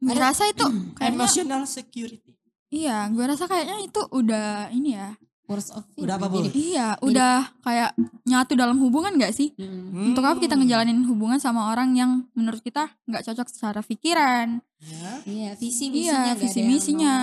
Gue 0.00 0.10
Ada- 0.10 0.32
rasa 0.32 0.48
itu 0.48 0.64
kayaknya 0.96 1.14
emotional 1.14 1.62
security 1.64 2.32
iya, 2.68 3.06
gue 3.06 3.22
rasa 3.22 3.46
kayaknya 3.46 3.86
itu 3.86 4.02
udah 4.10 4.66
ini 4.68 4.98
ya. 4.98 5.14
Words 5.44 5.76
of 5.76 5.84
Udah 5.94 6.16
apa, 6.16 6.26
Bu? 6.26 6.40
Iya, 6.48 6.96
udah 6.98 7.52
kayak 7.60 7.92
nyatu 8.24 8.56
dalam 8.56 8.80
hubungan 8.80 9.12
gak 9.14 9.30
sih? 9.30 9.52
Hmm. 9.54 10.10
Untuk 10.10 10.24
apa 10.24 10.40
kita 10.40 10.56
ngejalanin 10.56 11.04
hubungan 11.04 11.36
sama 11.36 11.68
orang 11.68 11.92
yang 11.92 12.24
menurut 12.32 12.64
kita 12.64 12.88
nggak 13.04 13.28
cocok 13.28 13.46
secara 13.52 13.84
pikiran? 13.84 14.58
ya 14.80 15.20
Iya, 15.22 15.50
visi 15.54 15.92
misinya 15.92 16.00
Iya, 16.00 16.14
nggak 16.16 16.32
ada 16.32 16.40
visi 16.40 16.58
yang 16.58 16.68
misinya. 16.72 17.14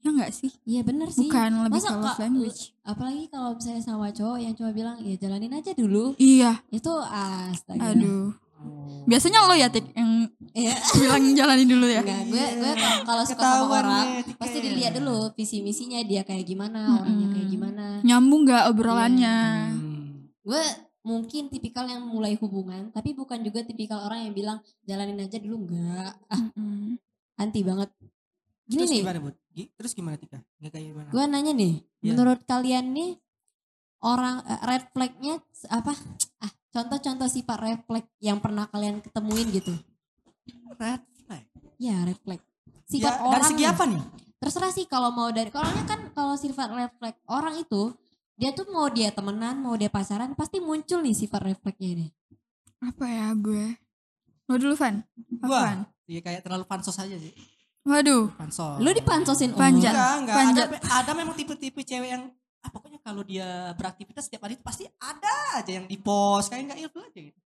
Ya 0.00 0.10
nggak 0.10 0.30
sih? 0.30 0.50
Iya 0.64 0.80
bener 0.80 1.08
sih. 1.08 1.22
Bukan 1.22 1.50
lebih 1.62 1.76
Masa 1.76 1.90
ke 1.90 1.98
love 1.98 2.18
language. 2.18 2.60
apalagi 2.82 3.24
kalau 3.28 3.52
misalnya 3.52 3.80
sama 3.80 4.08
cowok 4.08 4.38
yang 4.38 4.52
cuma 4.52 4.70
bilang 4.70 4.96
ya 4.98 5.14
jalanin 5.14 5.52
aja 5.52 5.70
dulu 5.72 6.16
Iya, 6.16 6.56
itu 6.68 6.88
astaga 7.06 7.92
aduh. 7.92 8.32
Biasanya 9.02 9.40
lo 9.42 9.54
ya 9.54 9.68
Tik 9.68 9.92
yang 9.92 10.28
Iya. 10.50 10.74
bilang 11.00 11.22
jalani 11.32 11.64
dulu 11.64 11.86
ya. 11.86 12.00
Enggak, 12.00 12.22
gue 12.26 12.44
gue 12.56 12.72
kalau- 12.74 13.04
kalau 13.06 13.24
suka 13.24 13.42
sama 13.42 13.66
orang 13.74 14.06
Tika. 14.22 14.36
pasti 14.36 14.58
dilihat 14.58 14.92
dulu 14.94 15.16
visi 15.32 15.60
misinya 15.60 16.00
dia 16.02 16.20
kayak 16.22 16.44
gimana 16.44 16.80
Mm-mm. 16.82 16.98
orangnya 16.98 17.26
kayak 17.30 17.48
gimana 17.48 17.84
Nyambung 18.00 18.42
nggak 18.44 18.62
obrolannya? 18.68 19.36
Hmm. 19.70 20.28
gue 20.40 20.62
mungkin 21.00 21.48
tipikal 21.48 21.84
yang 21.84 22.02
mulai 22.02 22.34
hubungan 22.34 22.88
tapi 22.90 23.12
bukan 23.12 23.40
juga 23.40 23.62
tipikal 23.62 24.00
orang 24.02 24.20
yang 24.22 24.34
bilang 24.34 24.58
jalanin 24.82 25.16
aja 25.18 25.36
dulu 25.36 25.64
enggak 25.64 26.12
ah 26.26 26.40
Mm-mm. 26.50 27.00
anti 27.36 27.60
banget 27.62 27.88
gini 28.66 28.78
terus 28.78 28.90
nih 28.90 29.00
gimana 29.00 29.20
Bud? 29.22 29.34
Gi- 29.50 29.70
terus 29.72 29.92
gimana 29.92 30.14
Tika? 30.14 30.38
Nggak 30.56 30.70
kayak 30.70 30.86
gimana? 30.88 31.08
gue 31.08 31.24
nanya 31.26 31.52
nih 31.52 31.74
Iya. 32.00 32.12
menurut 32.12 32.40
kalian 32.42 32.86
nih 32.90 33.10
orang 34.00 34.40
eh, 34.42 34.60
red 34.64 34.84
flagnya 34.88 35.36
apa 35.68 35.92
ah 36.38 36.52
contoh-contoh 36.70 37.26
sifat 37.26 37.58
red 37.58 37.80
flag 37.82 38.06
yang 38.18 38.38
pernah 38.38 38.64
kalian 38.64 38.98
ketemuin 38.98 39.50
gitu 39.50 39.74
red 40.74 41.02
flag. 41.20 41.44
ya 41.76 41.96
red 42.02 42.18
flag 42.18 42.40
Ya, 42.90 43.06
sifat 43.06 43.12
dari 43.12 43.28
orang 43.28 43.48
segi 43.48 43.60
nih. 43.60 43.68
apa 43.68 43.84
nih? 43.86 44.02
terserah 44.36 44.72
sih 44.72 44.84
kalau 44.84 45.10
mau 45.10 45.28
dari 45.28 45.46
kalau 45.48 45.68
kan 45.84 46.10
kalau 46.10 46.34
sifat 46.34 46.68
red 46.70 46.92
flag 46.92 47.14
orang 47.26 47.54
itu 47.56 47.92
dia 48.34 48.50
tuh 48.50 48.66
mau 48.66 48.88
dia 48.88 49.10
temenan 49.10 49.54
mau 49.56 49.74
dia 49.74 49.86
pacaran 49.86 50.32
pasti 50.32 50.58
muncul 50.58 50.98
nih 50.98 51.12
sifat 51.12 51.40
red 51.44 51.58
flagnya 51.58 51.90
ini 51.94 52.06
Apa 52.80 53.04
ya 53.04 53.28
gue? 53.32 53.76
Lo 54.46 54.56
dulu 54.56 54.72
Van? 54.72 55.04
Apaan? 55.38 55.84
Iya 56.06 56.18
kayak 56.18 56.40
terlalu 56.40 56.64
pansos 56.64 56.96
aja 56.96 57.12
sih. 57.12 57.28
Waduh, 57.82 58.28
Pansos. 58.34 58.76
lu 58.76 58.90
dipansosin 58.90 59.52
Panjat. 59.52 59.90
Enggak, 59.90 60.14
enggak. 60.18 60.36
Panjat. 60.36 60.66
Ada, 60.70 60.88
ada 61.00 61.12
memang 61.14 61.32
tipe-tipe 61.32 61.80
cewek 61.80 62.10
yang 62.10 62.28
ah, 62.60 62.68
pokoknya 62.68 63.00
kalau 63.00 63.22
dia 63.22 63.48
beraktivitas 63.72 64.26
setiap 64.26 64.44
hari 64.44 64.54
itu 64.54 64.62
pasti 64.62 64.84
ada 64.94 65.32
aja 65.56 65.72
yang 65.72 65.84
di 65.84 65.96
post 65.96 66.48
kayak 66.48 66.66
enggak 66.66 66.78
ilfil 66.82 67.00
aja 67.02 67.20
gitu. 67.22 67.40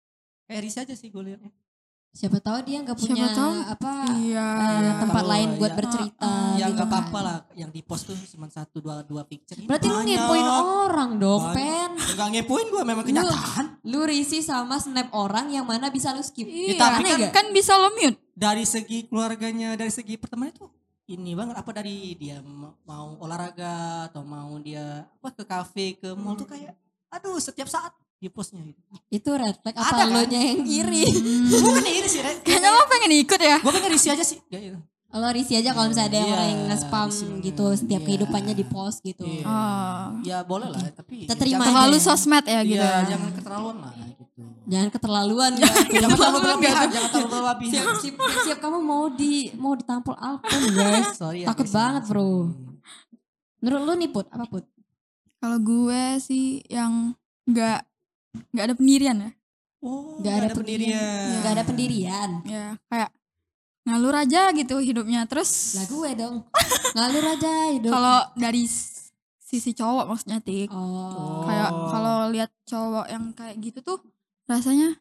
Kayak 0.43 0.61
Risa 0.61 0.79
aja 0.81 0.93
sih 0.93 1.07
gue 1.07 1.21
liatnya. 1.23 1.53
Siapa 2.11 2.37
tahu 2.37 2.61
dia 2.61 2.77
nggak 2.79 2.93
Siapa 2.93 3.09
punya 3.09 3.25
tahu, 3.27 3.53
apa 3.67 3.91
Iya. 4.15 4.47
eh, 4.53 4.93
tempat 4.99 5.17
Kalau 5.17 5.33
lain 5.33 5.49
buat 5.57 5.65
ya, 5.67 5.75
bercerita. 5.75 6.29
ya 6.29 6.37
gitu 6.59 6.69
nggak 6.71 6.77
kan. 6.79 6.93
apa-apa 6.93 7.19
lah 7.19 7.37
yang 7.53 7.69
di 7.69 7.81
post 7.81 8.03
tuh 8.05 8.17
cuma 8.27 8.45
satu 8.47 8.77
dua 8.79 9.01
dua 9.01 9.21
picture 9.23 9.53
Ini 9.55 9.65
Berarti 9.65 9.87
lu 9.87 9.97
banyak. 9.97 10.13
ngepoin 10.13 10.45
orang 10.83 11.11
dong, 11.17 11.41
Banyak. 11.43 11.57
Pen. 11.57 11.91
Enggak 12.07 12.27
ngepoin 12.31 12.65
gue 12.69 12.83
memang 12.83 13.03
kenyataan. 13.03 13.65
Lu 13.83 14.01
risih 14.03 14.41
sama 14.41 14.77
snap 14.77 15.09
orang 15.11 15.49
yang 15.49 15.65
mana 15.65 15.89
bisa 15.89 16.09
lu 16.09 16.21
skip. 16.21 16.45
Iya, 16.45 16.73
tapi 16.75 17.01
Aneh 17.01 17.09
kan- 17.09 17.19
nggak? 17.19 17.33
kan 17.33 17.45
bisa 17.49 17.73
lo 17.75 17.89
mute. 17.91 18.17
Dari 18.33 18.65
segi 18.65 19.05
keluarganya, 19.05 19.77
dari 19.77 19.89
segi 19.89 20.17
pertemanan 20.17 20.51
itu 20.51 20.65
ini 21.05 21.35
banget 21.35 21.59
apa 21.59 21.71
dari 21.75 22.15
dia 22.15 22.39
ma- 22.39 22.73
mau 22.87 23.19
olahraga 23.19 24.07
atau 24.07 24.23
mau 24.23 24.55
dia 24.57 25.03
apa 25.03 25.29
ke 25.29 25.43
kafe 25.43 25.85
ke 25.99 26.15
mall 26.15 26.33
tuh 26.33 26.47
kayak 26.47 26.73
aduh 27.11 27.35
setiap 27.37 27.67
saat 27.67 27.91
di 28.17 28.31
postnya 28.31 28.63
gitu. 28.63 28.79
Itu 29.11 29.35
red 29.35 29.59
flag 29.59 29.75
Ada 29.75 29.83
apa 29.83 29.95
kan? 29.99 30.07
lo 30.09 30.21
nya 30.23 30.39
yang 30.39 30.63
iri? 30.63 31.03
Bukan 31.51 31.83
ini 31.83 32.07
sih, 32.07 32.23
Ren. 32.23 32.39
Kayaknya 32.39 32.69
lo 32.71 32.87
pengen 32.87 33.11
ikut 33.19 33.35
ya. 33.35 33.57
Gue 33.59 33.71
pengen 33.75 33.91
risih 33.91 34.15
aja 34.15 34.23
sih. 34.23 34.39
Kayak 34.47 34.63
gitu. 34.71 34.79
Lo 35.13 35.29
risih 35.29 35.61
aja 35.61 35.71
kalau 35.71 35.87
misalnya 35.87 36.09
ada 36.09 36.17
yang 36.17 36.31
orang 36.31 36.47
yang 36.49 36.61
nge-spam 36.67 37.07
gitu 37.39 37.65
setiap 37.77 38.01
Iya. 38.01 38.07
kehidupannya 38.09 38.53
di 38.53 38.65
post 38.65 38.97
gitu. 39.01 39.21
Iya. 39.23 39.45
Oh. 39.45 40.03
Ya 40.25 40.37
boleh 40.41 40.67
lah, 40.67 40.81
tapi 40.89 41.29
Kita 41.29 41.37
terima 41.37 41.61
aja 41.61 41.69
Terlalu 41.69 41.97
ya. 41.97 42.03
sosmed 42.03 42.43
ya 42.43 42.61
gitu. 42.65 42.81
Iya, 42.81 42.89
ya. 42.89 43.05
jangan 43.13 43.29
keterlaluan 43.31 43.77
lah 43.77 43.91
gitu. 43.93 44.41
Jangan 44.63 44.89
keterlaluan 44.89 45.51
ya. 45.53 45.67
Jangan 45.69 46.09
terlalu 46.11 46.37
berlebihan, 46.39 46.85
jangan 46.89 47.09
terlalu 47.11 47.29
berlebihan. 47.29 47.73
siap, 47.77 47.95
siap, 47.99 48.15
siap 48.41 48.57
kamu 48.57 48.77
mau 48.79 49.05
di 49.07 49.33
mau 49.53 49.73
ditampol 49.75 50.15
Alpon 50.17 50.61
guys. 50.71 51.07
Sorry 51.21 51.45
ya, 51.45 51.47
Takut 51.53 51.69
banget 51.69 52.03
bro. 52.09 52.49
Menurut 53.61 53.81
lu 53.85 53.93
nih 53.95 54.09
Put, 54.09 54.25
apa 54.27 54.45
Put? 54.45 54.65
Kalau 55.37 55.59
gue 55.59 56.03
sih 56.17 56.63
yang 56.67 57.13
nggak 57.45 57.79
nggak 58.49 58.65
ada 58.65 58.75
pendirian 58.75 59.17
ya. 59.19 59.31
Oh, 59.83 60.15
Gak 60.23 60.35
ada 60.39 60.55
pendirian. 60.55 61.43
Gak 61.43 61.53
ada 61.53 61.63
pendirian. 61.67 62.29
Ya 62.47 62.79
kayak 62.87 63.11
ngalur 63.83 64.15
aja 64.15 64.51
gitu 64.55 64.79
hidupnya. 64.79 65.27
Terus 65.27 65.79
Lah 65.79 65.85
gue 65.87 66.09
dong. 66.15 66.35
Ngalur 66.95 67.25
aja 67.25 67.51
hidup. 67.73 67.91
kalau 67.91 68.19
dari 68.37 68.63
sisi 69.39 69.71
cowok 69.75 70.05
maksudnya 70.09 70.39
tik. 70.39 70.71
Oh. 70.71 71.43
Kayak 71.45 71.71
kalau 71.71 72.17
lihat 72.31 72.51
cowok 72.65 73.05
yang 73.11 73.23
kayak 73.35 73.55
gitu 73.61 73.79
tuh 73.83 73.99
rasanya 74.47 74.97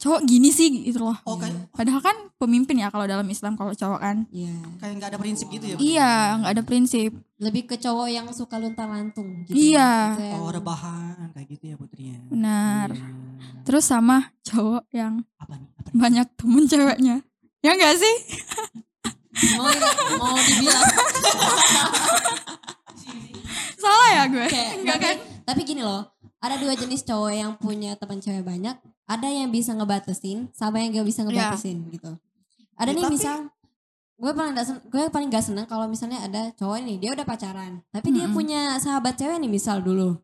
cowok 0.00 0.24
gini 0.24 0.48
sih 0.48 0.72
gitu 0.82 1.04
loh. 1.04 1.12
Oh, 1.22 1.36
kayak 1.36 1.68
Padahal 1.70 2.00
kan 2.00 2.16
pemimpin 2.34 2.72
ya 2.74 2.88
kalau 2.88 3.04
dalam 3.04 3.28
Islam 3.28 3.52
kalau 3.52 3.70
cowok 3.70 4.00
kan. 4.00 4.16
Iya. 4.30 4.56
kayak 4.80 4.92
nggak 4.96 5.10
ada 5.12 5.18
prinsip 5.20 5.46
gitu 5.46 5.64
ya. 5.66 5.76
Iya, 5.76 6.12
nggak 6.40 6.52
ada 6.56 6.64
prinsip. 6.64 7.10
Lebih 7.36 7.62
ke 7.66 7.76
cowok 7.76 8.08
yang 8.08 8.24
suka 8.32 8.56
luntang 8.56 8.88
lantung 8.88 9.44
gitu. 9.44 9.52
Iya. 9.52 10.16
Gitu 10.16 10.24
yang- 10.26 10.40
Oh, 10.40 10.48
rebahan 10.48 11.28
kayak 11.30 11.46
gitu 11.50 11.64
ya 11.66 11.76
Putri 11.76 12.02
ya. 12.08 12.18
Benar. 12.26 12.88
Iya. 12.90 13.06
Terus 13.60 13.84
sama 13.84 14.16
cowok 14.40 14.88
yang 14.90 15.20
Apa 15.36 15.54
nih? 15.54 15.68
Apa 15.70 15.86
nih? 15.86 15.94
banyak 15.94 16.26
temen 16.34 16.64
ceweknya. 16.64 17.16
Ya 17.60 17.70
enggak 17.70 17.94
sih? 17.94 18.16
mau 19.52 19.68
mau 20.16 20.36
dibilang 20.38 20.84
Salah 23.76 24.08
ya 24.12 24.24
gue? 24.26 24.46
kayak 24.46 24.70
Enggak 24.78 24.96
tapi, 24.96 25.04
kan? 25.06 25.16
tapi 25.46 25.60
gini 25.64 25.80
loh 25.80 26.02
ada 26.36 26.56
dua 26.56 26.72
jenis 26.72 27.00
cowok 27.02 27.32
yang 27.32 27.52
punya 27.54 27.96
teman 27.96 28.16
cewek 28.18 28.40
banyak 28.40 28.76
ada 29.10 29.26
yang 29.26 29.50
bisa 29.50 29.74
ngebatasin 29.74 30.46
sama 30.52 30.78
yang 30.78 30.94
gak 30.94 31.02
bisa 31.04 31.26
ngebatasin 31.26 31.82
gitu. 31.90 32.14
Ada 32.76 32.86
Ya, 32.86 32.94
nih 32.94 33.02
tapi- 33.02 33.14
misal 33.16 33.38
gue 34.16 34.30
paling 34.30 34.52
gak 34.52 34.66
sen- 34.66 34.84
gue 34.84 35.02
paling 35.08 35.28
gak 35.28 35.42
seneng 35.42 35.66
kalau 35.66 35.84
misalnya 35.84 36.20
ada 36.20 36.52
cowok 36.54 36.76
ini 36.78 36.94
dia 36.96 37.10
udah 37.10 37.24
pacaran 37.24 37.80
tapi 37.88 38.12
dia 38.12 38.24
Mm-mm. 38.24 38.36
punya 38.36 38.76
sahabat 38.76 39.16
cewek 39.16 39.36
nih 39.36 39.50
misal 39.50 39.80
dulu. 39.80 40.14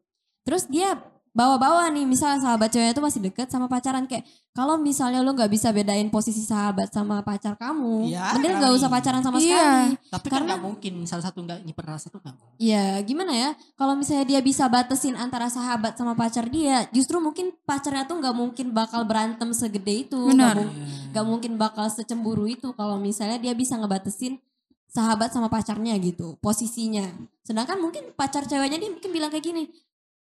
Terus 0.41 0.69
dia 0.69 0.95
bawa-bawa 1.37 1.93
nih 1.93 2.03
misal 2.03 2.41
sahabat 2.41 2.73
cewek 2.73 2.91
itu 2.91 3.03
masih 3.05 3.21
deket 3.21 3.47
sama 3.47 3.69
pacaran 3.69 4.09
kayak 4.09 4.25
kalau 4.51 4.75
misalnya 4.75 5.21
lu 5.21 5.31
nggak 5.31 5.53
bisa 5.53 5.69
bedain 5.69 6.09
posisi 6.09 6.41
sahabat 6.41 6.89
sama 6.89 7.21
pacar 7.21 7.53
kamu 7.55 8.09
Ya, 8.09 8.33
mending 8.33 8.57
gak 8.57 8.65
kali. 8.65 8.79
usah 8.81 8.89
pacaran 8.89 9.21
sama 9.21 9.37
Iya. 9.37 9.53
sekali 9.53 9.89
Tapi 10.09 10.27
kan 10.27 10.33
Karena- 10.33 10.49
nggak 10.49 10.63
mungkin 10.65 10.95
salah 11.05 11.21
satu 11.23 11.45
nggak 11.45 11.61
nyimpen 11.61 11.85
rasa 11.85 12.09
tuh 12.09 12.19
kan. 12.19 12.33
Ya 12.57 12.97
gimana 13.03 13.31
ya 13.31 13.49
kalau 13.75 13.93
misalnya 13.93 14.25
dia 14.25 14.41
bisa 14.41 14.65
batasin 14.67 15.13
antara 15.15 15.47
sahabat 15.47 15.93
sama 15.95 16.17
pacar 16.17 16.49
dia 16.49 16.89
justru 16.91 17.21
mungkin 17.21 17.53
pacarnya 17.63 18.03
tuh 18.03 18.17
nggak 18.17 18.33
mungkin 18.33 18.73
bakal 18.73 19.05
berantem 19.05 19.53
segede 19.53 20.09
itu 20.09 20.17
Benar. 20.17 20.57
nggak 20.57 20.73
nggak 21.13 21.27
mungkin 21.29 21.53
bakal 21.55 21.85
secemburu 21.87 22.49
itu 22.49 22.73
kalau 22.73 22.97
misalnya 22.97 23.37
dia 23.37 23.53
bisa 23.53 23.77
ngebatasin 23.77 24.41
sahabat 24.89 25.29
sama 25.29 25.53
pacarnya 25.53 25.93
gitu 26.01 26.41
posisinya 26.41 27.05
sedangkan 27.45 27.77
mungkin 27.77 28.17
pacar 28.17 28.43
ceweknya 28.43 28.81
dia 28.81 28.89
mungkin 28.89 29.13
bilang 29.13 29.29
kayak 29.29 29.45
gini 29.45 29.69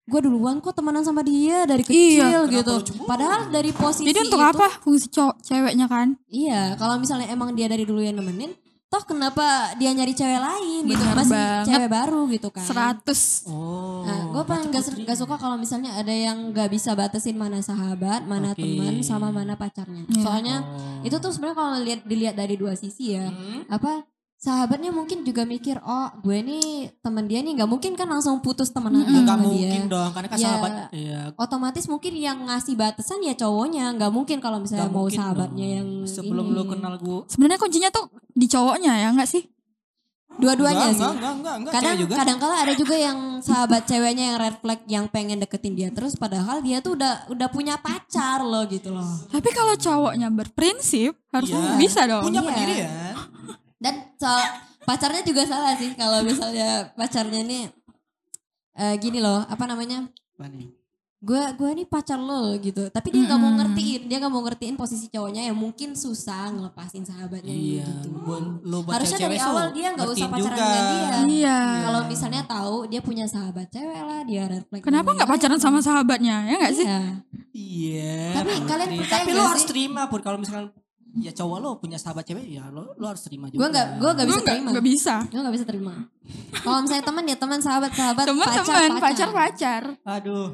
gue 0.07 0.21
duluan 0.21 0.59
kok 0.59 0.71
temenan 0.73 1.03
sama 1.03 1.21
dia 1.21 1.63
dari 1.63 1.83
kecil 1.83 2.23
Iya, 2.23 2.47
gitu 2.49 2.75
padahal 3.03 3.49
dari 3.49 3.71
posisi 3.71 4.07
Jadi 4.07 4.23
untuk 4.25 4.39
itu, 4.39 4.47
apa 4.49 4.67
fungsi 4.79 5.07
cowok 5.09 5.37
ceweknya 5.41 5.87
kan? 5.87 6.15
iya 6.27 6.75
kalau 6.75 6.95
misalnya 6.97 7.27
emang 7.29 7.51
dia 7.53 7.67
dari 7.67 7.83
dulu 7.83 7.99
yang 7.99 8.15
nemenin 8.15 8.55
toh 8.87 9.03
kenapa 9.03 9.43
dia 9.75 9.91
nyari 9.91 10.15
cewek 10.15 10.39
lain 10.39 10.83
gitu 10.85 11.03
Benar 11.03 11.17
masih 11.17 11.35
banget. 11.35 11.67
cewek 11.67 11.91
baru 11.91 12.21
gitu 12.31 12.49
kan 12.49 12.63
100 12.65 13.51
Oh. 13.51 14.07
Nah, 14.07 14.21
gue 14.31 14.43
paling 14.45 14.71
gak, 14.71 14.83
gak 15.03 15.19
suka 15.19 15.35
kalau 15.35 15.55
misalnya 15.55 15.91
ada 15.93 16.11
yang 16.11 16.51
gak 16.51 16.71
bisa 16.71 16.95
batasin 16.95 17.35
mana 17.35 17.59
sahabat, 17.59 18.23
mana 18.25 18.55
Oke. 18.55 18.63
teman, 18.63 19.03
sama 19.03 19.29
mana 19.29 19.55
pacarnya. 19.55 20.07
Iya. 20.07 20.23
Soalnya 20.23 20.57
Oh. 20.63 21.03
itu 21.03 21.17
tuh 21.17 21.29
sebenarnya 21.29 21.57
kalau 21.57 21.71
lihat 21.81 22.01
dilihat 22.05 22.35
dari 22.35 22.55
dua 22.55 22.73
sisi 22.73 23.11
ya. 23.13 23.27
Hmm? 23.27 23.67
Apa 23.67 24.07
sahabatnya 24.47 24.91
mungkin 24.91 25.21
juga 25.21 25.43
mikir, 25.45 25.83
oh 25.83 26.07
gue 26.17 26.39
nih 26.41 26.67
teman 26.97 27.27
dia 27.27 27.43
nih 27.43 27.53
nggak 27.53 27.67
mungkin 27.67 27.93
kan 27.93 28.07
langsung 28.07 28.39
putus 28.39 28.71
temenan 28.71 29.03
Ya, 29.03 29.11
nggak 29.19 29.27
sama 29.29 29.43
mungkin 29.45 29.81
dia. 29.81 29.91
dong 29.91 30.11
karena 30.13 30.29
kan 30.29 30.39
Ya. 30.39 30.45
sahabat 30.47 30.73
ya 30.93 31.21
Otomatis 31.35 31.85
mungkin 31.85 32.13
yang 32.15 32.39
ngasih 32.45 32.75
batasan 32.75 33.19
ya 33.21 33.35
cowoknya, 33.35 33.91
nggak 33.93 34.09
mungkin 34.09 34.39
kalau 34.39 34.59
misalnya 34.59 34.87
nggak 34.87 34.95
mau 34.95 35.03
mungkin 35.05 35.19
sahabatnya 35.19 35.67
dong. 35.67 35.75
yang 35.75 35.89
sebelum 36.07 36.47
ini. 36.47 36.55
lu 36.55 36.63
kenal 36.65 36.95
gua 36.97 37.21
Sebenarnya 37.27 37.59
kuncinya 37.59 37.91
tuh 37.91 38.07
di 38.33 38.47
cowoknya 38.47 38.93
ya 38.97 39.09
enggak 39.11 39.27
sih? 39.27 39.43
Dua-duanya 40.29 40.93
sih. 40.93 41.01
enggak, 41.01 41.33
enggak, 41.33 41.55
enggak, 41.57 41.73
kadang 41.73 41.97
juga. 41.97 42.13
kadang 42.15 42.37
kala 42.37 42.55
ada 42.61 42.75
juga 42.77 42.93
yang 42.95 43.19
sahabat 43.41 43.83
ceweknya 43.85 44.25
yang 44.27 44.39
red 44.39 44.57
flag 44.59 44.81
yang 44.87 45.05
pengen 45.09 45.41
deketin 45.41 45.73
dia 45.73 45.89
terus 45.89 46.13
padahal 46.13 46.61
dia 46.61 46.79
tuh 46.79 46.93
udah 46.93 47.25
udah 47.27 47.49
punya 47.49 47.75
pacar 47.77 48.45
loh 48.45 48.63
gitu 48.67 48.93
loh 48.93 49.07
Tapi 49.27 49.49
kalau 49.51 49.73
cowoknya 49.75 50.29
berprinsip 50.29 51.17
harusnya 51.33 51.75
bisa 51.77 52.05
dong. 52.05 52.21
Punya 52.23 52.39
Iya. 52.39 52.47
pendirian. 52.47 53.16
Dan 53.77 53.95
so- 54.15 54.53
pacarnya 54.83 55.21
juga 55.21 55.43
salah 55.43 55.75
sih 55.75 55.93
kalau 55.93 56.23
misalnya 56.23 56.91
pacarnya 56.93 57.43
nih 57.43 57.65
eh, 58.75 58.95
gini 58.97 59.19
loh 59.19 59.43
apa 59.43 59.65
namanya 59.65 60.07
gue 61.19 61.43
gue 61.55 61.71
nih 61.75 61.87
pacar 61.87 62.17
lo 62.17 62.55
gitu 62.57 62.87
tapi 62.87 63.09
dia 63.09 63.25
nggak 63.25 63.35
mau 63.35 63.49
Mm-mm. 63.49 63.59
ngertiin 63.59 64.03
dia 64.05 64.17
nggak 64.17 64.31
mau 64.31 64.45
ngertiin 64.45 64.77
posisi 64.77 65.09
cowoknya 65.09 65.43
yang 65.43 65.57
mungkin 65.57 65.97
susah 65.97 66.53
ngelepasin 66.53 67.03
sahabatnya 67.03 67.51
Iya. 67.51 67.83
gitu 67.83 68.09
Buat 68.21 68.45
buat 68.63 68.95
harusnya 68.95 69.19
dari 69.19 69.39
awal 69.41 69.73
dia 69.73 69.89
nggak 69.91 70.07
usah 70.07 70.29
pacaran 70.29 70.55
juga. 70.55 70.69
dengan 70.69 70.85
dia 70.87 71.17
Iya. 71.27 71.59
kalau 71.83 72.01
misalnya 72.05 72.43
tahu 72.45 72.77
dia 72.87 73.01
punya 73.01 73.25
sahabat 73.25 73.67
cewek 73.67 73.97
lah 73.99 74.21
dia 74.23 74.43
red 74.45 74.65
flag 74.67 74.83
Kenapa 74.83 75.09
nggak 75.11 75.27
pacaran 75.27 75.59
sama 75.59 75.81
sahabatnya 75.81 76.37
ya 76.45 76.55
enggak 76.55 76.75
sih? 76.75 76.87
Iya. 76.87 77.01
Iya. 77.51 78.21
Tapi 78.37 78.51
Putri. 78.53 78.69
kalian 78.69 78.89
percaya 78.95 79.17
Tapi 79.17 79.31
nggak 79.33 79.41
lu 79.41 79.51
harus 79.51 79.67
terima 79.67 80.03
pun 80.07 80.21
kalau 80.21 80.39
misalkan 80.39 80.69
ya 81.17 81.33
cowok 81.33 81.59
lo 81.59 81.71
punya 81.77 81.97
sahabat 81.97 82.23
cewek 82.23 82.45
ya 82.47 82.69
lo 82.69 82.93
lo 82.93 83.05
harus 83.07 83.21
terima 83.21 83.47
juga. 83.47 83.59
Gue 83.59 83.69
nggak 83.71 83.87
gue 83.97 84.11
nggak 84.13 84.27
bisa 84.27 84.37
nggak 84.37 84.49
terima. 84.51 84.69
nggak 84.71 84.87
bisa. 84.87 85.15
Gue 85.25 85.41
nggak 85.41 85.55
bisa 85.55 85.67
terima. 85.67 85.93
Kalau 86.57 86.79
misalnya 86.81 87.05
teman 87.05 87.25
ya 87.25 87.37
teman 87.37 87.61
sahabat 87.61 87.91
sahabat 87.91 88.25
pacar 88.25 88.35
Teman-teman, 88.35 88.91
pacar. 88.97 89.01
pacar-pacar. 89.01 89.83
Aduh, 90.05 90.49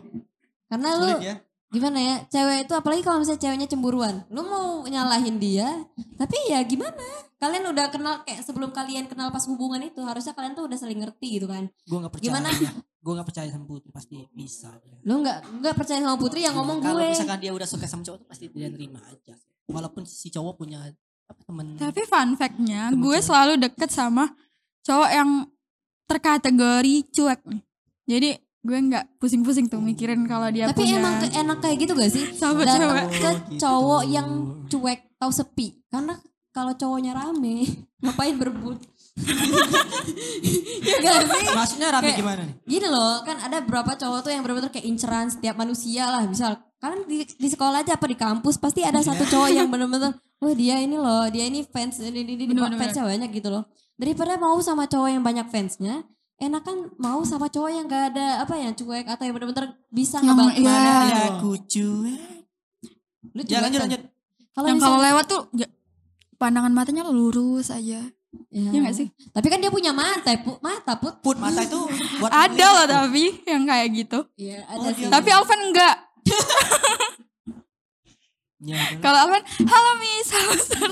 Karena 0.66 0.88
lu 0.94 1.04
sulit 1.06 1.20
ya. 1.22 1.36
gimana 1.68 1.98
ya 1.98 2.16
cewek 2.26 2.58
itu 2.64 2.72
apalagi 2.72 3.00
kalau 3.00 3.18
misalnya 3.18 3.40
ceweknya 3.40 3.64
cemburuan, 3.66 4.14
lu 4.28 4.40
mau 4.42 4.84
nyalahin 4.84 5.36
dia, 5.36 5.68
tapi 6.14 6.36
ya 6.46 6.60
gimana? 6.62 7.00
Kalian 7.36 7.64
udah 7.66 7.90
kenal 7.90 8.22
kayak 8.22 8.44
sebelum 8.44 8.70
kalian 8.70 9.10
kenal 9.10 9.32
pas 9.32 9.42
hubungan 9.48 9.82
itu 9.82 9.98
harusnya 9.98 10.30
kalian 10.30 10.54
tuh 10.54 10.68
udah 10.68 10.78
saling 10.78 11.00
ngerti 11.00 11.40
gitu 11.40 11.48
kan. 11.48 11.66
Gue 11.82 11.98
nggak 11.98 12.12
percaya. 12.12 12.28
Gimana? 12.30 12.48
Gue 13.02 13.18
nggak 13.18 13.26
percaya 13.26 13.50
sama 13.50 13.66
Putri 13.66 13.90
pasti 13.90 14.14
bisa. 14.30 14.70
Lu 15.02 15.18
nggak 15.18 15.58
nggak 15.58 15.74
percaya 15.74 15.98
sama 15.98 16.14
Putri 16.14 16.46
yang 16.46 16.54
ngomong 16.54 16.78
Kalau 16.78 17.02
gue. 17.02 17.10
misalkan 17.10 17.42
dia 17.42 17.50
udah 17.50 17.66
suka 17.66 17.90
sama 17.90 18.06
cowok 18.06 18.18
tuh 18.22 18.28
pasti 18.30 18.46
dia 18.46 18.70
terima 18.70 19.02
aja. 19.02 19.34
Walaupun 19.64 20.02
si 20.02 20.28
cowok 20.28 20.54
punya 20.56 20.82
apa 21.24 21.40
temen. 21.42 21.76
Tapi 21.76 22.02
fun 22.02 22.34
fact-nya, 22.34 22.88
Temen 22.88 23.00
gue 23.00 23.14
cewek. 23.14 23.24
selalu 23.24 23.52
deket 23.60 23.88
sama 23.88 24.32
cowok 24.82 25.10
yang 25.10 25.30
terkategori 26.04 26.94
cuek 27.08 27.40
nih. 27.44 27.62
Jadi 28.04 28.30
gue 28.60 28.78
nggak 28.84 29.04
pusing-pusing 29.16 29.66
tuh 29.66 29.78
mikirin 29.78 30.22
kalau 30.24 30.46
dia 30.46 30.66
Tapi 30.66 30.82
punya 30.82 30.98
emang 30.98 31.14
ke- 31.18 31.32
enak 31.32 31.58
kayak 31.58 31.76
gitu 31.78 31.92
gak 31.92 32.10
sih? 32.10 32.24
sahabat 32.32 32.62
Datang 32.64 32.80
ke 32.82 32.90
Oh, 32.92 33.06
gitu. 33.08 33.58
cowok 33.58 34.02
yang 34.06 34.28
cuek 34.66 35.00
tau 35.16 35.30
sepi. 35.30 35.82
Karena 35.88 36.14
kalau 36.50 36.72
cowoknya 36.72 37.12
rame, 37.12 37.64
ngapain 38.02 38.36
berebut? 38.36 38.78
ya 40.82 40.96
gak 41.00 41.26
sih? 41.28 41.46
Maksudnya 41.50 41.88
rapi 41.90 42.06
Kayak- 42.06 42.18
gimana 42.18 42.40
nih? 42.44 42.54
Gini 42.64 42.86
loh, 42.86 43.14
kan 43.22 43.36
ada 43.40 43.58
beberapa 43.60 43.92
cowok 43.94 44.20
tuh 44.20 44.30
yang 44.30 44.42
bener-bener 44.42 44.68
kayak 44.68 44.86
inceran 44.86 45.26
setiap 45.26 45.54
manusia 45.54 46.06
lah. 46.08 46.22
Misal, 46.24 46.58
kalian 46.82 47.06
di, 47.06 47.22
di 47.22 47.48
sekolah 47.48 47.86
aja 47.86 47.94
apa 47.94 48.10
di 48.10 48.18
kampus 48.18 48.58
pasti 48.58 48.82
ada 48.82 48.98
satu 48.98 49.22
cowok 49.22 49.54
yang 49.54 49.70
bener-bener, 49.70 50.18
wah 50.42 50.50
dia 50.50 50.82
ini 50.82 50.98
loh, 50.98 51.30
dia 51.30 51.46
ini 51.46 51.62
fans, 51.62 52.02
ini, 52.02 52.26
ini, 52.26 52.50
ini 52.50 52.58
fansnya 52.74 53.06
banyak 53.06 53.30
gitu 53.30 53.54
loh. 53.54 53.70
Daripada 53.94 54.34
mau 54.34 54.58
sama 54.58 54.90
cowok 54.90 55.14
yang 55.14 55.22
banyak 55.22 55.46
fansnya, 55.46 56.02
enakan 56.42 56.90
mau 56.98 57.22
sama 57.22 57.46
cowok 57.46 57.70
yang 57.70 57.86
gak 57.86 58.18
ada 58.18 58.42
apa 58.42 58.58
ya 58.58 58.74
cuek 58.74 59.06
atau 59.06 59.22
yang 59.22 59.34
bener-bener 59.38 59.78
bisa 59.94 60.18
ngebantu 60.18 60.58
iya. 60.58 60.74
gitu 60.74 61.06
loh. 61.14 61.30
aku 61.30 61.50
cuek. 61.70 62.20
Lu 63.32 63.40
Ya 63.46 63.58
lanjut 63.62 63.78
kan? 63.78 63.86
lanjut. 63.86 64.02
Kalau 64.52 64.66
yang 64.66 64.80
kalau 64.82 64.98
lewat 64.98 65.24
tuh 65.30 65.40
pandangan 66.36 66.74
matanya 66.74 67.06
lurus 67.06 67.70
aja. 67.70 68.02
Ya. 68.50 68.68
Iya 68.74 68.78
gak 68.90 68.96
sih? 68.98 69.06
Tapi 69.30 69.46
kan 69.46 69.62
dia 69.62 69.70
punya 69.70 69.94
mata, 69.94 70.34
pu, 70.40 70.58
mata 70.58 70.98
put. 70.98 71.14
Put 71.22 71.38
mata 71.38 71.62
itu 71.62 71.78
buat 72.18 72.32
Ada 72.50 72.66
loh 72.74 72.86
tapi 72.90 73.38
yang 73.46 73.62
kayak 73.62 73.88
gitu. 73.94 74.18
Iya, 74.34 74.66
Oh, 74.66 74.82
ada 74.82 74.88
dia- 74.90 74.98
sih. 74.98 75.06
Tapi 75.06 75.28
Alvan 75.30 75.60
enggak. 75.70 75.96
Ya. 78.62 78.78
Kalau 79.02 79.26
Alvan, 79.26 79.42
halo 79.42 79.90
Miss, 79.98 80.28
halo 80.30 80.54
Sir. 80.54 80.90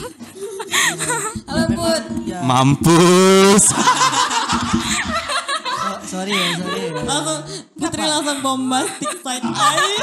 Halo 1.47 1.65
put. 1.71 2.03
Ya, 2.27 2.43
Mampus. 2.43 3.71
so- 3.71 3.79
sorry 6.11 6.35
ya, 6.35 6.47
sorry 6.59 6.91
ya. 6.91 7.03
Langsung 7.07 7.41
Putri 7.79 8.03
langsung 8.03 8.43
bombastic 8.43 9.23
side 9.23 9.47
eye. 9.47 10.03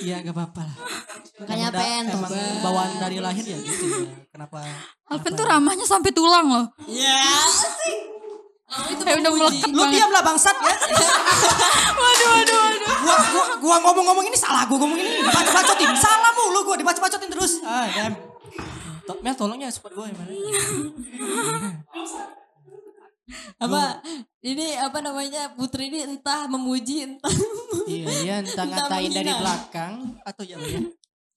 Iya 0.00 0.16
gak 0.20 0.36
apa-apa 0.36 0.60
lah. 0.64 0.76
Makanya 1.40 1.68
pengen 1.72 2.04
emang 2.12 2.32
bawaan 2.60 2.92
dari 3.00 3.16
lahir 3.20 3.42
ya 3.42 3.56
gitu 3.56 3.84
ya. 4.04 4.12
Kenapa? 4.28 4.60
Alvan 5.08 5.32
tuh 5.32 5.44
ramahnya 5.44 5.84
sampai 5.84 6.12
tulang 6.12 6.44
loh. 6.44 6.66
Iya. 6.84 7.24
sih. 7.48 8.09
Oh, 8.70 8.86
itu 8.86 9.02
Kayak 9.02 9.18
udah 9.18 9.32
melekat 9.34 9.68
Lu 9.68 9.82
diam 9.88 10.10
lah 10.10 10.22
bangsat 10.22 10.54
ya. 10.54 10.74
Waduh, 12.00 12.28
waduh, 12.30 12.56
waduh. 12.56 12.94
gua, 13.00 13.16
gua, 13.26 13.44
gua 13.58 13.76
ngomong-ngomong 13.82 14.24
ini 14.24 14.38
salah 14.38 14.62
gua 14.64 14.78
ngomong 14.78 14.94
ini 14.94 15.10
dibaca-bacotin. 15.20 15.90
Salah 15.94 16.30
mulu 16.32 16.62
gua 16.64 16.76
dibaca-bacotin 16.78 17.28
terus. 17.28 17.58
Ah, 17.60 17.84
damn. 17.88 18.14
To 19.04 19.18
Mel 19.20 19.34
tolong 19.34 19.58
ya 19.58 19.68
support 19.68 19.92
gua 19.92 20.06
gimana. 20.06 20.30
apa 23.60 24.02
ini 24.42 24.74
apa 24.74 24.98
namanya 24.98 25.54
Putri 25.54 25.86
ini 25.86 26.02
entah 26.02 26.50
memuji 26.50 27.06
entah 27.06 27.30
Iya, 27.86 28.06
iya 28.22 28.34
entah 28.42 28.66
Entah 28.66 28.90
ngatain 28.90 29.10
dari 29.12 29.30
belakang 29.30 29.92
atau 30.24 30.42
ya 30.42 30.58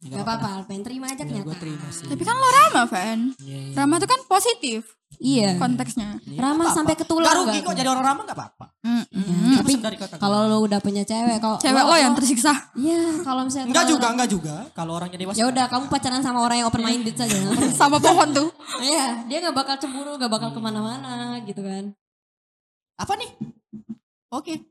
Gak 0.04 0.20
apa-apa 0.20 0.48
Alpen 0.60 0.82
terima 0.82 1.08
aja 1.08 1.22
Ya, 1.22 1.40
gua 1.40 1.54
kenyataan. 1.54 1.62
terima 1.62 1.88
sih. 1.88 2.06
Tapi 2.12 2.24
kan 2.28 2.36
lo 2.36 2.44
ramah, 2.44 2.86
Van. 2.92 3.20
Iya, 3.40 3.58
iya. 3.72 3.76
Ramah 3.78 3.98
tuh 3.98 4.10
kan 4.10 4.20
positif 4.28 5.00
Iya. 5.20 5.58
konteksnya. 5.58 6.18
Iya, 6.24 6.40
Ramah 6.40 6.64
nggak 6.64 6.76
sampai 6.76 6.94
apa-apa. 6.94 7.06
ke 7.06 7.12
tulang 7.12 7.26
Nggak 7.26 7.40
rugi 7.42 7.60
kok 7.60 7.66
tuh? 7.66 7.76
jadi 7.76 7.90
orang 7.90 8.04
ramah 8.04 8.24
gak 8.24 8.38
apa-apa. 8.38 8.66
Mm-mm. 8.82 9.52
Itu 9.54 9.60
Tapi 9.60 9.74
dari 9.80 9.98
kalau 10.18 10.40
lo 10.46 10.58
udah 10.62 10.80
punya 10.80 11.04
cewek 11.04 11.38
kalau 11.38 11.58
Cewek 11.58 11.84
lo 11.84 11.96
yang 11.96 12.14
tersiksa. 12.14 12.54
Iya, 12.74 13.22
kalau 13.22 13.42
misalnya 13.46 13.68
Enggak 13.70 13.86
juga, 13.88 14.08
enggak 14.12 14.30
juga. 14.30 14.56
Kalau 14.72 14.92
orangnya 14.94 15.18
dewasa. 15.18 15.38
Ya 15.38 15.46
udah 15.48 15.66
kamu 15.68 15.86
pacaran 15.88 16.20
sama 16.20 16.40
orang 16.40 16.58
yang 16.60 16.68
open 16.68 16.82
minded 16.82 17.16
saja. 17.16 17.36
Sama 17.80 17.98
pohon 17.98 18.30
tuh. 18.30 18.50
Iya, 18.80 19.24
dia 19.26 19.38
nggak 19.40 19.56
bakal 19.56 19.76
cemburu, 19.78 20.16
nggak 20.16 20.32
bakal 20.32 20.50
ke 20.50 20.60
mana-mana 20.60 21.38
gitu 21.44 21.62
kan. 21.62 21.96
Apa 22.96 23.14
nih? 23.16 23.30
Oke. 24.30 24.66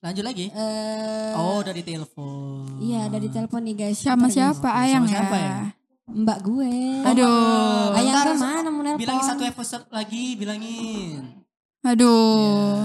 Lanjut 0.00 0.20
lagi. 0.20 0.48
Eh, 0.48 1.32
Oh, 1.32 1.60
dari 1.60 1.80
telepon. 1.80 2.76
Iya, 2.76 3.08
ada 3.08 3.16
di 3.16 3.28
telepon 3.28 3.64
nih 3.64 3.74
guys. 3.74 3.98
Sama 3.98 4.28
siapa? 4.28 4.68
Sama 4.68 4.80
Ayang 4.80 5.04
siapa 5.04 5.36
ya. 5.36 5.56
Ya? 6.04 6.12
Mbak 6.14 6.38
gue. 6.42 6.72
Aduh. 7.02 7.94
Ayang 7.94 8.14
Bentar, 8.14 8.26
ke 8.26 8.34
mana 8.36 8.68
mau 8.68 8.82
nelpon? 8.82 9.00
Bilangin 9.00 9.24
satu 9.24 9.42
episode 9.42 9.84
lagi, 9.88 10.36
bilangin. 10.36 11.22
Aduh. 11.82 12.84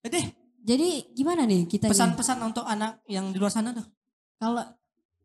Ya. 0.00 0.06
Eh, 0.06 0.10
deh, 0.10 0.26
Jadi 0.60 0.88
gimana 1.10 1.42
nih 1.42 1.64
kita 1.64 1.88
pesan-pesan 1.88 2.36
untuk 2.44 2.62
anak 2.62 3.00
yang 3.06 3.32
di 3.32 3.40
luar 3.40 3.48
sana 3.48 3.72
tuh. 3.72 3.82
Kalau 4.36 4.60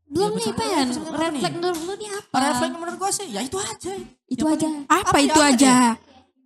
belum 0.08 0.32
Ya, 0.32 0.38
nih 0.40 0.48
pesan- 0.48 0.58
Pen, 0.58 0.88
nih? 1.30 1.42
flag 1.44 1.54
menurut 1.54 1.82
lu 1.82 1.94
nih 1.94 2.10
apa? 2.10 2.28
Pada 2.32 2.46
refleks 2.50 2.74
menurut 2.74 2.98
gue 2.98 3.12
sih, 3.12 3.28
ya 3.30 3.42
itu 3.42 3.58
aja. 3.58 3.92
Itu 4.26 4.42
Ya 4.42 4.50
aja. 4.50 4.66
paling- 4.66 4.88
Apa 4.88 5.06
Apa 5.06 5.18
itu 5.20 5.38
ya, 5.38 5.48
aja? 5.52 5.74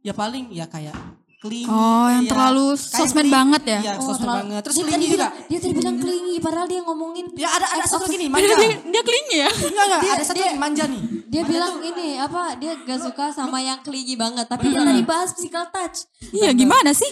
Ya 0.01 0.13
paling 0.13 0.45
ya 0.49 0.65
kayak 0.65 0.95
clingy. 1.39 1.65
Oh, 1.65 1.79
yang 2.05 2.21
kayak- 2.21 2.29
terlalu 2.29 2.65
sosmed 2.75 3.27
banget 3.27 3.63
ya? 3.65 3.79
Iya, 3.79 3.93
Oh, 3.95 4.05
sosmed 4.05 4.21
terlalu- 4.21 4.39
banget. 4.43 4.61
Terus 4.61 4.75
tadi 4.77 4.85
juga. 4.85 5.07
bilang- 5.09 5.33
Dia 5.45 5.57
tadi 5.57 5.73
bilang 5.73 5.95
klingi, 5.97 6.35
padahal 6.37 6.67
dia 6.67 6.81
ngomongin. 6.81 7.25
Ya 7.33 7.49
ada 7.49 7.67
ada 7.69 7.85
satu 7.85 8.03
lagi 8.05 8.17
nih, 8.17 8.29
manja. 8.33 8.53
dia, 8.53 8.69
dia 8.81 9.01
kelingi 9.01 9.35
ya? 9.37 9.49
Enggak 9.49 9.85
enggak, 9.85 10.01
Dia- 10.01 10.13
ada 10.13 10.23
satu 10.23 10.35
dia- 10.35 10.45
lagi 10.45 10.59
manja 10.59 10.83
nih. 10.85 11.01
Dia 11.29 11.41
Manja 11.41 11.51
bilang 11.51 11.71
tuh- 11.71 11.85
ini 11.85 12.07
apa? 12.17 12.41
Dia 12.55 12.71
gak 12.79 12.99
suka 13.01 13.25
sama 13.29 13.57
yang 13.59 13.79
klingi 13.79 14.15
banget. 14.15 14.45
Tapi 14.45 14.65
dia 14.67 14.81
tadi 14.81 15.01
bahas 15.03 15.29
physical 15.31 15.65
touch. 15.69 15.97
Iya, 16.27 16.49
gimana 16.51 16.89
sih? 16.91 17.05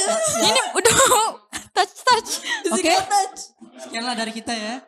Ini 0.46 0.60
udah 0.72 0.94
touch-touch. 1.74 2.30
Oke. 2.70 2.80
Physical 2.80 3.02
touch. 3.04 3.38
Sekian 3.76 4.02
lah 4.02 4.14
dari 4.14 4.30
kita 4.30 4.50
ya. 4.50 4.78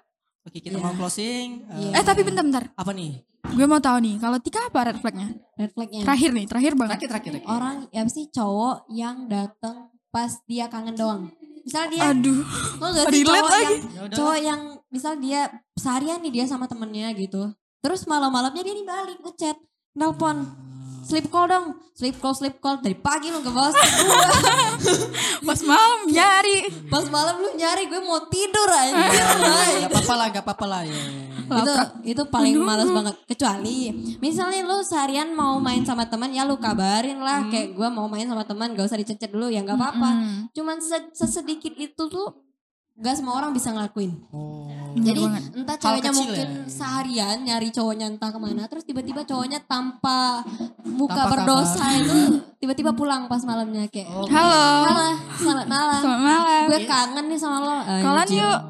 Oke, 0.40 0.62
kita 0.62 0.72
Iya. 0.72 0.80
mau 0.80 0.94
closing. 0.94 1.66
Eh, 1.66 1.90
Eh, 1.92 2.04
tapi 2.04 2.22
bentar-bentar. 2.22 2.70
apa 2.70 2.90
nih? 2.90 3.18
Gue 3.54 3.66
mau 3.68 3.78
tahu 3.78 3.98
nih, 4.02 4.16
kalau 4.18 4.38
Tika 4.42 4.66
apa 4.66 4.90
red 4.90 4.98
flagnya? 4.98 5.28
Red 5.54 5.70
flagnya. 5.76 6.02
Terakhir 6.02 6.30
nih, 6.34 6.46
terakhir 6.50 6.72
banget. 6.74 6.92
Terakhir 6.98 7.10
terakhir. 7.12 7.32
terakhir. 7.38 7.52
Orang 7.52 7.76
ya 7.94 8.00
apa 8.02 8.10
sih 8.10 8.26
cowok 8.32 8.76
yang 8.90 9.16
datang 9.30 9.76
pas 10.10 10.32
dia 10.48 10.66
kangen 10.66 10.96
doang. 10.96 11.22
Misal 11.66 11.90
dia 11.90 12.02
Aduh. 12.14 12.42
Lo 12.78 12.86
gak 12.94 13.06
sih 13.10 13.22
cowok 13.26 13.48
lagi. 13.50 13.76
yang 13.76 13.82
Ya 13.90 14.02
cowok 14.10 14.38
yang 14.38 14.60
misal 14.90 15.12
dia 15.18 15.40
seharian 15.76 16.18
nih 16.22 16.32
dia 16.42 16.44
sama 16.46 16.66
temennya 16.66 17.10
gitu. 17.14 17.52
Terus 17.82 18.02
malam-malamnya 18.10 18.62
dia 18.66 18.74
nih 18.74 18.86
balik 18.86 19.18
ngechat, 19.22 19.56
nelpon, 19.94 20.46
sleep 21.06 21.26
call 21.28 21.46
dong, 21.46 21.66
sleep 21.94 22.18
call, 22.18 22.34
sleep 22.34 22.58
call 22.58 22.76
dari 22.76 22.98
pagi 22.98 23.30
lu 23.30 23.38
ngebahas 23.38 23.72
gue. 23.72 23.86
Pas 25.46 25.60
malam 25.62 26.00
nyari. 26.06 26.66
Pas 26.86 27.06
malam 27.06 27.38
lu 27.38 27.54
nyari 27.54 27.86
gue 27.86 28.00
mau 28.00 28.26
tidur 28.26 28.66
aja. 28.66 29.06
Gak 29.80 29.88
apa-apa 29.88 30.14
lah, 30.16 30.26
gak 30.28 30.42
apa-apa 30.42 30.66
lah 30.66 30.82
ya. 30.82 30.98
itu 31.46 31.72
itu 32.10 32.22
paling 32.26 32.58
males 32.58 32.90
banget 32.90 33.14
kecuali 33.24 33.94
misalnya 34.18 34.66
lu 34.66 34.82
seharian 34.82 35.30
mau 35.30 35.62
main 35.62 35.78
sama 35.80 36.02
teman 36.02 36.34
ya 36.34 36.42
lu 36.42 36.58
kabarin 36.58 37.22
lah 37.22 37.46
kayak 37.46 37.70
gue 37.70 37.86
mau 37.86 38.10
main 38.10 38.26
sama 38.26 38.42
teman 38.42 38.74
gak 38.74 38.82
usah 38.82 38.98
dicecet 38.98 39.30
dulu 39.30 39.46
ya 39.46 39.62
nggak 39.62 39.78
apa-apa 39.78 40.10
Mm-mm. 40.10 40.50
cuman 40.50 40.82
se- 40.82 41.14
sesedikit 41.14 41.70
itu 41.78 42.02
tuh 42.02 42.45
gak 42.96 43.14
semua 43.14 43.36
orang 43.36 43.52
bisa 43.52 43.70
ngelakuin 43.70 44.12
Oh. 44.30 44.64
Jadi 44.96 45.20
banget. 45.20 45.42
entah 45.54 45.76
ceweknya 45.76 46.08
mungkin 46.10 46.46
ya. 46.48 46.64
seharian 46.66 47.36
nyari 47.42 47.68
cowoknya 47.68 48.08
entah 48.08 48.32
ke 48.32 48.38
mana 48.38 48.64
terus 48.64 48.80
tiba-tiba 48.82 49.22
cowoknya 49.22 49.60
tanpa 49.62 50.40
muka 50.82 51.12
Tanpa 51.14 51.32
berdosa 51.36 51.76
kabar. 51.78 52.00
itu 52.00 52.16
tiba-tiba 52.56 52.90
pulang 52.90 53.28
pas 53.28 53.42
malamnya 53.42 53.84
kayak 53.86 54.08
Oh. 54.08 54.24
Halo. 54.24 54.64
Halo, 54.86 55.08
selamat 55.36 55.66
malam. 55.66 56.00
Selamat 56.00 56.22
malam. 56.22 56.62
Gue 56.66 56.80
kangen 56.82 57.24
nih 57.26 57.36
sama 57.36 57.56
lo. 57.60 57.76
Kalian 57.84 58.28
yuk. 58.32 58.60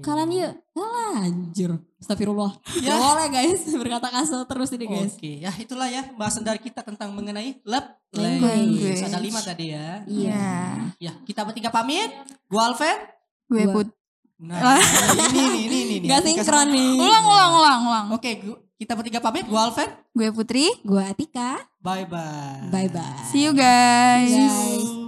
Kalian 0.00 0.30
yuk. 0.32 0.52
Alah, 0.72 1.14
anjir. 1.20 1.70
Astagfirullah. 1.98 2.52
Ya. 2.78 2.94
Boleh 2.96 3.26
guys 3.28 3.62
berkata 3.82 4.06
kasar 4.08 4.42
terus 4.44 4.70
ini 4.72 4.86
guys. 4.86 5.14
Oke, 5.14 5.32
ya 5.40 5.50
itulah 5.52 5.86
ya 5.86 6.02
pembahasan 6.04 6.42
dari 6.42 6.58
kita 6.58 6.80
tentang 6.80 7.10
mengenai 7.10 7.58
love 7.62 7.90
Language. 8.12 8.46
language. 8.88 9.02
Ada 9.02 9.18
lima 9.18 9.40
tadi 9.40 9.66
ya. 9.68 10.02
Iya. 10.04 10.46
Ya, 10.96 11.12
kita 11.20 11.42
bertiga 11.42 11.68
pamit. 11.68 12.10
Gua 12.46 12.70
Alven. 12.70 13.21
Gue 13.46 13.64
put. 13.68 13.88
Nah, 14.42 14.74
ini 15.22 15.38
ini 15.62 15.78
nih, 15.86 15.98
nih. 16.02 16.08
Gak 16.10 16.20
sinkron 16.24 16.66
nih. 16.68 16.98
Ulang, 16.98 17.24
ulang, 17.24 17.50
ulang, 17.54 17.80
ulang. 17.84 18.06
Oke, 18.10 18.42
gua- 18.42 18.58
kita 18.74 18.98
bertiga 18.98 19.22
pamit. 19.22 19.46
Gua 19.46 19.70
Alven. 19.70 19.86
Gue 20.10 20.28
Putri. 20.34 20.66
Gue 20.82 20.98
Atika. 20.98 21.62
Bye 21.78 22.10
bye. 22.10 22.66
Bye 22.68 22.90
bye. 22.90 23.22
See 23.30 23.46
you 23.46 23.54
guys. 23.54 24.30
Guys. 24.30 25.01